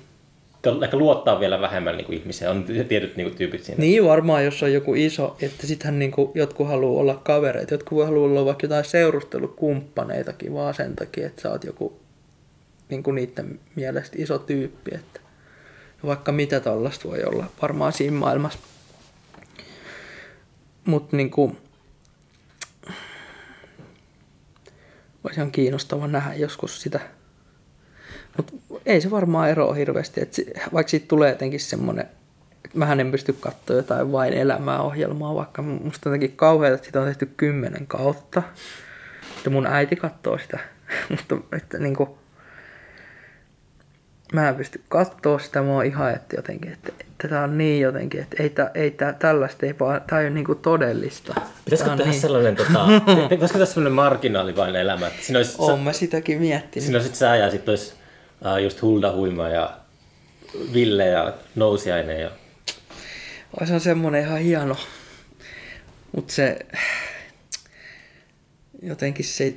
[0.84, 3.80] Ehkä luottaa vielä vähemmän niin kuin ihmisiä, on tietyt niin kuin, tyypit siinä.
[3.80, 8.06] Niin varmaan, jos on joku iso, että sittenhän niin kuin, jotkut haluaa olla kavereita, jotkut
[8.06, 12.00] haluaa olla vaikka jotain seurustelukumppaneitakin vaan sen takia, että sä oot joku
[12.90, 14.96] niin kuin niiden mielestä iso tyyppi.
[14.96, 15.20] Että
[16.06, 18.60] vaikka mitä tällaista voi olla varmaan siinä maailmassa.
[20.86, 21.58] Mutta niinku,
[25.24, 27.17] olisi ihan kiinnostava nähdä joskus sitä.
[28.38, 28.54] Mutta
[28.86, 30.22] ei se varmaan eroa hirveästi.
[30.22, 30.36] Et
[30.74, 32.06] vaikka siitä tulee jotenkin semmoinen,
[32.66, 37.02] että mähän en pysty katsoa jotain vain elämää ohjelmaa, vaikka musta jotenkin kauheaa, että sitä
[37.02, 38.44] on tehty kymmenen kautta.
[39.46, 40.60] Ja mun äiti katsoo sitä.
[41.10, 42.18] Mutta että niinku,
[44.34, 47.82] mä en pysty katsoa sitä, mä oon ihan että jotenkin, että, että tää on niin
[47.82, 51.34] jotenkin, että ei, tää, ei tää, tällaista ei vaan, tää ei ole niinku todellista.
[51.66, 52.22] Pitäisikö tehdä niin...
[52.22, 52.88] sellainen, tota,
[53.30, 55.08] pitäisikö tässä sellainen marginaalivainen elämä?
[55.08, 56.86] Että siinä olisi, Oon mä sitäkin miettinyt.
[56.86, 57.94] Siinä olisi sä ja sitten olisi
[58.64, 59.78] just Hulda Huima ja
[60.74, 62.22] Ville ja Nousiainen.
[62.22, 62.32] Ja...
[63.66, 64.76] Se on semmoinen ihan hieno,
[66.16, 66.60] mutta se
[68.82, 69.56] jotenkin se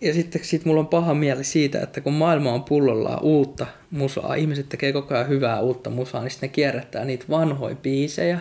[0.00, 4.34] ja sitten sit mulla on paha mieli siitä, että kun maailma on pullollaan uutta musaa,
[4.34, 8.40] ihmiset tekee koko ajan hyvää uutta musaa, niin sitten ne kierrättää niitä vanhoja biisejä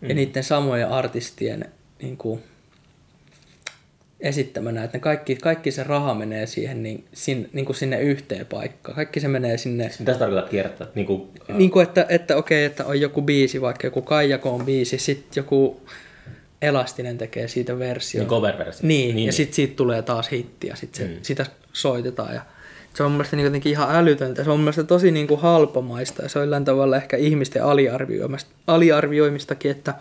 [0.00, 0.08] mm.
[0.08, 1.64] ja niiden samojen artistien
[2.02, 2.42] niin kuin,
[4.22, 8.46] esittämänä, että ne kaikki, kaikki se raha menee siihen niin, sin, niin kuin sinne yhteen
[8.46, 8.96] paikkaan.
[8.96, 9.90] Kaikki se menee sinne...
[9.98, 10.86] Mitä tarkoittaa kierrättää?
[10.94, 11.56] Niin kuin, uh...
[11.56, 15.80] niin kuin että, että okei, että on joku biisi, vaikka joku Kaijakoon biisi, sitten joku
[16.62, 18.20] Elastinen tekee siitä versio.
[18.20, 18.88] Niin cover-versio.
[18.88, 21.16] Niin, niin, ja sitten siitä tulee taas hitti ja sitten mm.
[21.22, 22.34] sitä soitetaan.
[22.34, 22.40] Ja
[22.94, 24.44] se on mun mielestä niin jotenkin ihan älytöntä.
[24.44, 27.62] Se on mun mielestä tosi niin kuin halpamaista ja se on jollain tavalla ehkä ihmisten
[28.66, 29.94] aliarvioimistakin, että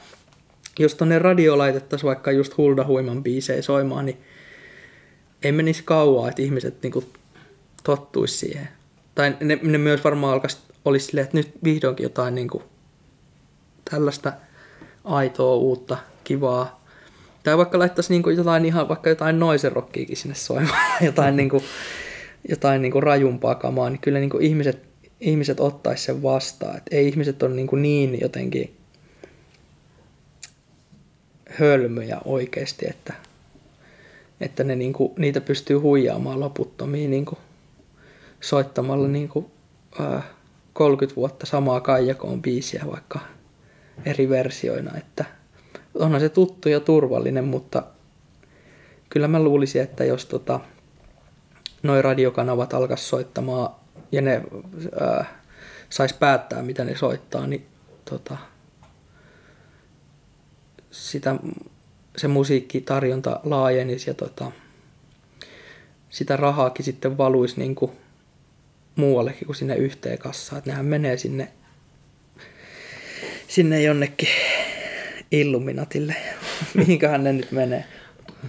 [0.79, 4.17] jos tonne radio laitettaisiin vaikka just Hulda Huiman biisejä soimaan, niin
[5.43, 7.05] ei menisi kauaa, että ihmiset niin kuin
[7.83, 8.69] tottuisi siihen.
[9.15, 12.63] Tai ne, ne myös varmaan alkaisi, olisi silleen, että nyt vihdoinkin jotain niin kuin
[13.91, 14.33] tällaista
[15.03, 16.81] aitoa uutta kivaa.
[17.43, 21.49] Tai vaikka laittaisi niin kuin jotain ihan, vaikka jotain noisen rockiikin sinne soimaan, jotain, niin
[21.49, 21.63] kuin,
[22.49, 24.79] jotain niin kuin rajumpaa kamaa, niin kyllä niin kuin ihmiset,
[25.19, 26.77] ihmiset ottaisi sen vastaan.
[26.77, 28.80] Et ei ihmiset ole niin, kuin niin jotenkin
[31.59, 33.13] hölmöjä oikeasti, että
[34.41, 37.37] että ne niinku, niitä pystyy huijaamaan loputtomiin niinku,
[38.41, 39.51] soittamalla niinku,
[39.99, 40.23] ää,
[40.73, 43.19] 30 vuotta samaa Kaijakoon biisiä vaikka
[44.05, 45.25] eri versioina, että
[45.93, 47.83] onhan se tuttu ja turvallinen, mutta
[49.09, 50.59] kyllä mä luulisin, että jos tota,
[51.83, 53.75] noi radiokanavat alkaisi soittamaan
[54.11, 54.41] ja ne
[54.99, 55.41] ää,
[55.89, 57.65] sais päättää, mitä ne soittaa, niin
[58.09, 58.37] tota,
[60.91, 61.35] sitä,
[62.17, 64.51] se musiikkitarjonta laajenisi ja tota,
[66.09, 67.91] sitä rahaakin sitten valuisi niin kuin
[68.95, 70.57] muuallekin kuin sinne yhteen kassaan.
[70.57, 71.51] Että nehän menee sinne,
[73.47, 74.29] sinne jonnekin
[75.31, 76.15] Illuminatille,
[76.73, 77.85] mihinköhän ne nyt menee.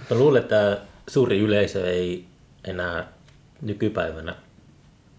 [0.09, 2.25] Mä luulen, että suuri yleisö ei
[2.63, 3.13] enää
[3.61, 4.35] nykypäivänä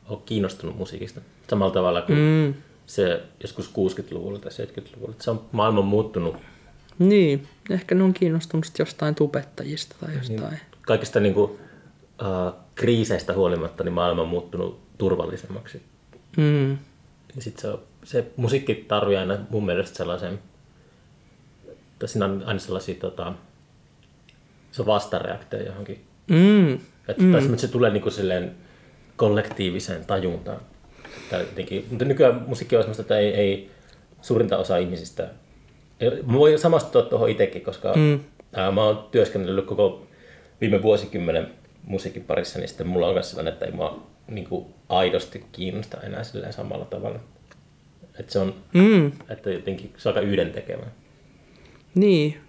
[0.08, 2.54] ole kiinnostunut musiikista samalla tavalla kuin mm.
[2.86, 5.14] se joskus 60-luvulla tai 70-luvulla.
[5.20, 6.36] Se on maailman muuttunut.
[6.98, 10.40] Niin, ehkä ne on kiinnostunut jostain tubettajista tai jostain.
[10.40, 15.82] Niin, kaikista niin kuin, uh, kriiseistä huolimatta niin maailma on muuttunut turvallisemmaksi.
[16.36, 16.70] Mm.
[17.36, 17.68] Ja sit se,
[18.04, 20.38] se musiikki tarvii aina mun mielestä sellaisen,
[21.98, 23.32] tai siinä on aina sellaisia tota,
[24.72, 26.04] se on vastareaktio johonkin.
[26.28, 26.72] Mm.
[27.08, 27.32] Että, mm.
[27.32, 28.54] Tai se tulee niinku silleen
[29.16, 30.60] kollektiiviseen tajuntaan.
[31.32, 33.70] jotenkin, mutta nykyään musiikki on sellaista, että ei, ei
[34.22, 35.30] suurinta osa ihmisistä...
[36.26, 38.20] Mä voin samastua tuohon itsekin, koska mm.
[38.52, 40.06] ää, mä oon työskennellyt koko
[40.60, 41.50] viime vuosikymmenen
[41.82, 46.00] musiikin parissa, niin sitten mulla on myös sellainen, että ei mua niin kuin aidosti kiinnosta
[46.00, 47.20] enää silleen samalla tavalla.
[48.18, 49.12] Että se on, mm.
[49.28, 50.86] että jotenkin se on aika yhdentekevä.
[51.94, 52.40] Niin.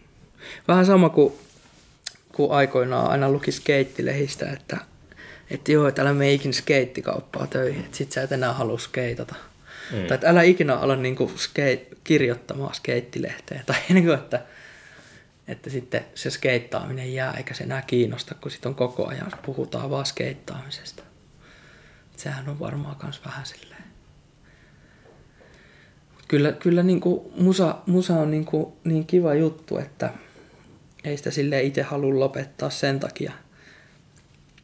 [0.67, 1.33] Vähän sama kuin,
[2.31, 4.77] kuin aikoinaan aina luki skeittilehistä, että,
[5.49, 9.35] että joo, että älä mene ikinä skeittikauppaa töihin, että sit sä et enää halua skeitata.
[9.91, 10.07] Mm.
[10.07, 13.61] Tai että älä ikinä ala niin kuin skate, kirjoittamaan skeittilehteen.
[13.65, 14.45] Tai niin kuin, että,
[15.47, 19.89] että sitten se skeittaaminen jää, eikä se enää kiinnosta, kun sitten on koko ajan puhutaan
[19.89, 21.03] vaan skeittaamisesta.
[22.17, 23.83] Sehän on varmaan myös vähän silleen.
[26.27, 30.13] Kyllä, kyllä niin kuin musa, musa on niin, kuin niin kiva juttu, että
[31.03, 33.31] ei sitä sille itse halua lopettaa sen takia.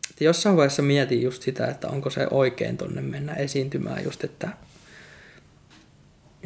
[0.10, 4.50] Että jossain vaiheessa mietin just sitä, että onko se oikein tonne mennä esiintymään just, että,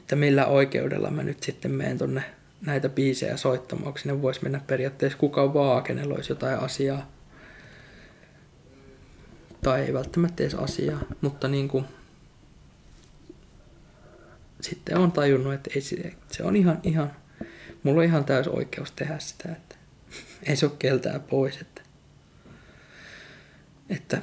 [0.06, 2.24] että millä oikeudella mä nyt sitten menen tonne
[2.66, 7.12] näitä biisejä soittamaan, onko sinne voisi mennä periaatteessa kuka vaan, kenellä olisi jotain asiaa.
[9.64, 11.86] Tai ei välttämättä edes asiaa, mutta niin kuin,
[14.62, 15.82] sitten on tajunnut, että ei,
[16.32, 17.12] se, on ihan, ihan,
[17.84, 19.76] mulla on ihan täys oikeus tehdä sitä, että
[20.50, 21.82] ei se ole keltää pois, että,
[23.90, 24.22] että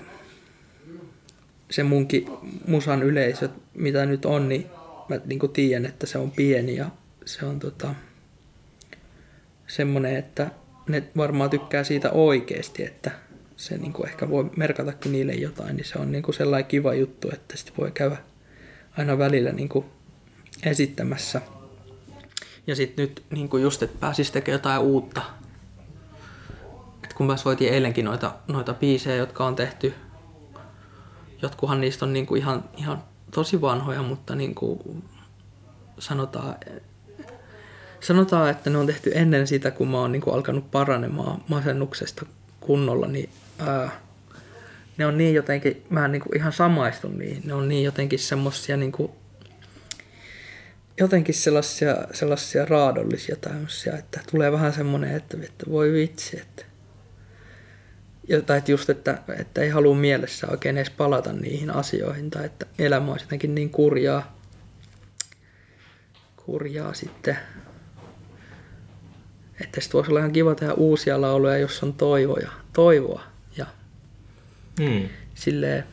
[1.71, 2.29] se munkin
[2.69, 4.67] musan yleisö, mitä nyt on, niin
[5.25, 6.91] niin kuin tiedän, että se on pieni ja
[7.25, 7.95] se on tota,
[9.67, 10.51] semmoinen, että
[10.89, 13.11] ne varmaan tykkää siitä oikeasti, että
[13.57, 16.95] se niin kuin ehkä voi merkatakin niille jotain, niin se on niin kuin sellainen kiva
[16.95, 18.17] juttu, että sitten voi käydä
[18.99, 19.85] aina välillä niin kuin
[20.63, 21.41] esittämässä.
[22.67, 25.23] Ja sitten nyt niin kuin just, että pääsisi tekemään jotain uutta.
[27.05, 29.95] Et kun mä soitin eilenkin noita, noita biisejä, jotka on tehty,
[31.43, 35.05] jotkuhan niistä on niin kuin ihan, ihan tosi vanhoja, mutta niin kuin
[35.99, 36.57] sanotaan,
[38.01, 42.27] sanotaan, että ne on tehty ennen sitä, kun mä oon niin kuin alkanut paranemaan masennuksesta
[42.61, 44.01] kunnolla, niin ää,
[44.97, 48.19] ne on niin jotenkin, mä en niin kuin ihan samaistun niihin, ne on niin jotenkin
[48.19, 49.13] semmosia niin kuin,
[51.01, 56.65] jotenkin sellaisia, sellaisia raadollisia tämmöisiä, että tulee vähän semmoinen, että, että voi vitsi, että
[58.47, 62.67] tai että just, että, että ei halua mielessä oikein edes palata niihin asioihin, tai että
[62.79, 64.39] elämä olisi jotenkin niin kurjaa,
[66.37, 67.39] kurjaa sitten,
[69.61, 73.33] että sitten voisi olla ihan kiva tehdä uusia lauluja, jos on toivoja, toivoa.
[74.81, 75.09] Mm.
[75.35, 75.85] Silleen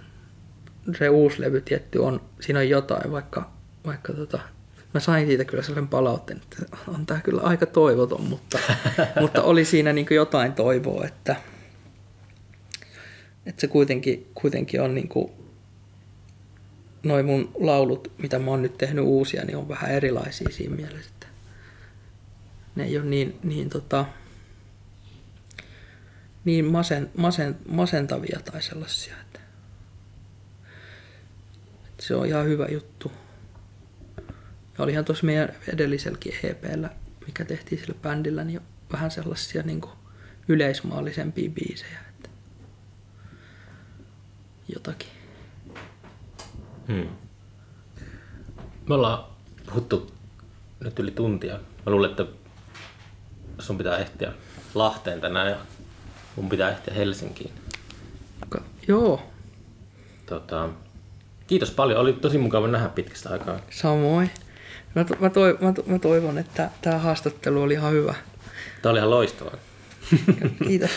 [0.97, 3.51] se uusi levy tietty on, siinä on jotain, vaikka,
[3.85, 4.39] vaikka tota,
[4.93, 8.59] mä sain siitä kyllä sellaisen palautteen, että on tää kyllä aika toivoton, mutta,
[9.21, 11.35] mutta oli siinä niin jotain toivoa, että,
[13.49, 15.31] että se kuitenkin, kuitenkin on niin kuin,
[17.03, 21.11] noin mun laulut, mitä mä oon nyt tehnyt uusia, niin on vähän erilaisia siinä mielessä,
[21.13, 21.27] että
[22.75, 24.05] ne ei ole niin, niin tota,
[26.45, 29.15] niin masen, masen, masentavia tai sellaisia.
[29.21, 29.39] Että,
[31.89, 33.11] että se on ihan hyvä juttu.
[34.77, 36.89] Ja olihan tuossa meidän edelliselläkin EPllä,
[37.27, 38.61] mikä tehtiin sillä bändillä, niin
[38.93, 39.93] vähän sellaisia niin kuin
[40.47, 42.08] yleismaallisempia biisejä.
[44.73, 45.09] Jotakin.
[46.87, 47.07] Hmm.
[48.89, 49.23] Me ollaan
[49.65, 50.11] puhuttu
[50.83, 51.53] nyt yli tuntia.
[51.85, 52.25] Mä luulen, että
[53.59, 54.31] sun pitää ehtiä
[54.75, 55.57] Lahteen tänään ja
[56.35, 57.51] mun pitää ehtiä Helsinkiin.
[58.49, 59.21] Ka- Joo,
[60.25, 60.69] Tota,
[61.47, 63.59] kiitos paljon, oli tosi mukava nähdä pitkästä aikaa.
[63.69, 64.31] samoin.
[64.95, 68.15] Mä, to, mä, toi, mä, to, mä toivon, että tämä haastattelu oli ihan hyvä.
[68.81, 69.55] Tämä oli ihan loistavaa.
[70.67, 70.89] Kiitos.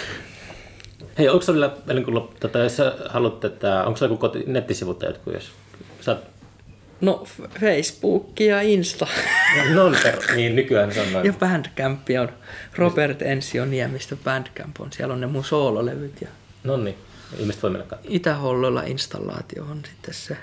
[1.19, 2.77] Hei, onko sulla, ennen kuin lop- tota, jos
[3.09, 5.53] haluat, että onko sulla joku koti, nettisivut jotkut, jos
[6.09, 6.17] oot-
[7.01, 7.27] No
[7.61, 9.07] Facebook ja Insta
[9.75, 11.27] No per, niin nykyään se on noin.
[11.27, 12.29] ja Bandcamp on
[12.77, 14.93] Robert Ensio Niemistö Bandcamp on.
[14.93, 16.29] Siellä on ne mun soololevyt ja
[16.65, 16.97] No niin,
[17.39, 18.17] ihmiset voi mennä katsomaan.
[18.17, 20.37] Itä-Hollolla installaatio on sitten se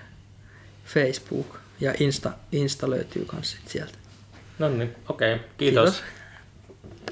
[0.86, 3.94] Facebook ja Insta, Insta löytyy sit sieltä.
[4.60, 5.90] No niin, okei, kiitos.
[5.90, 6.04] Kiitos.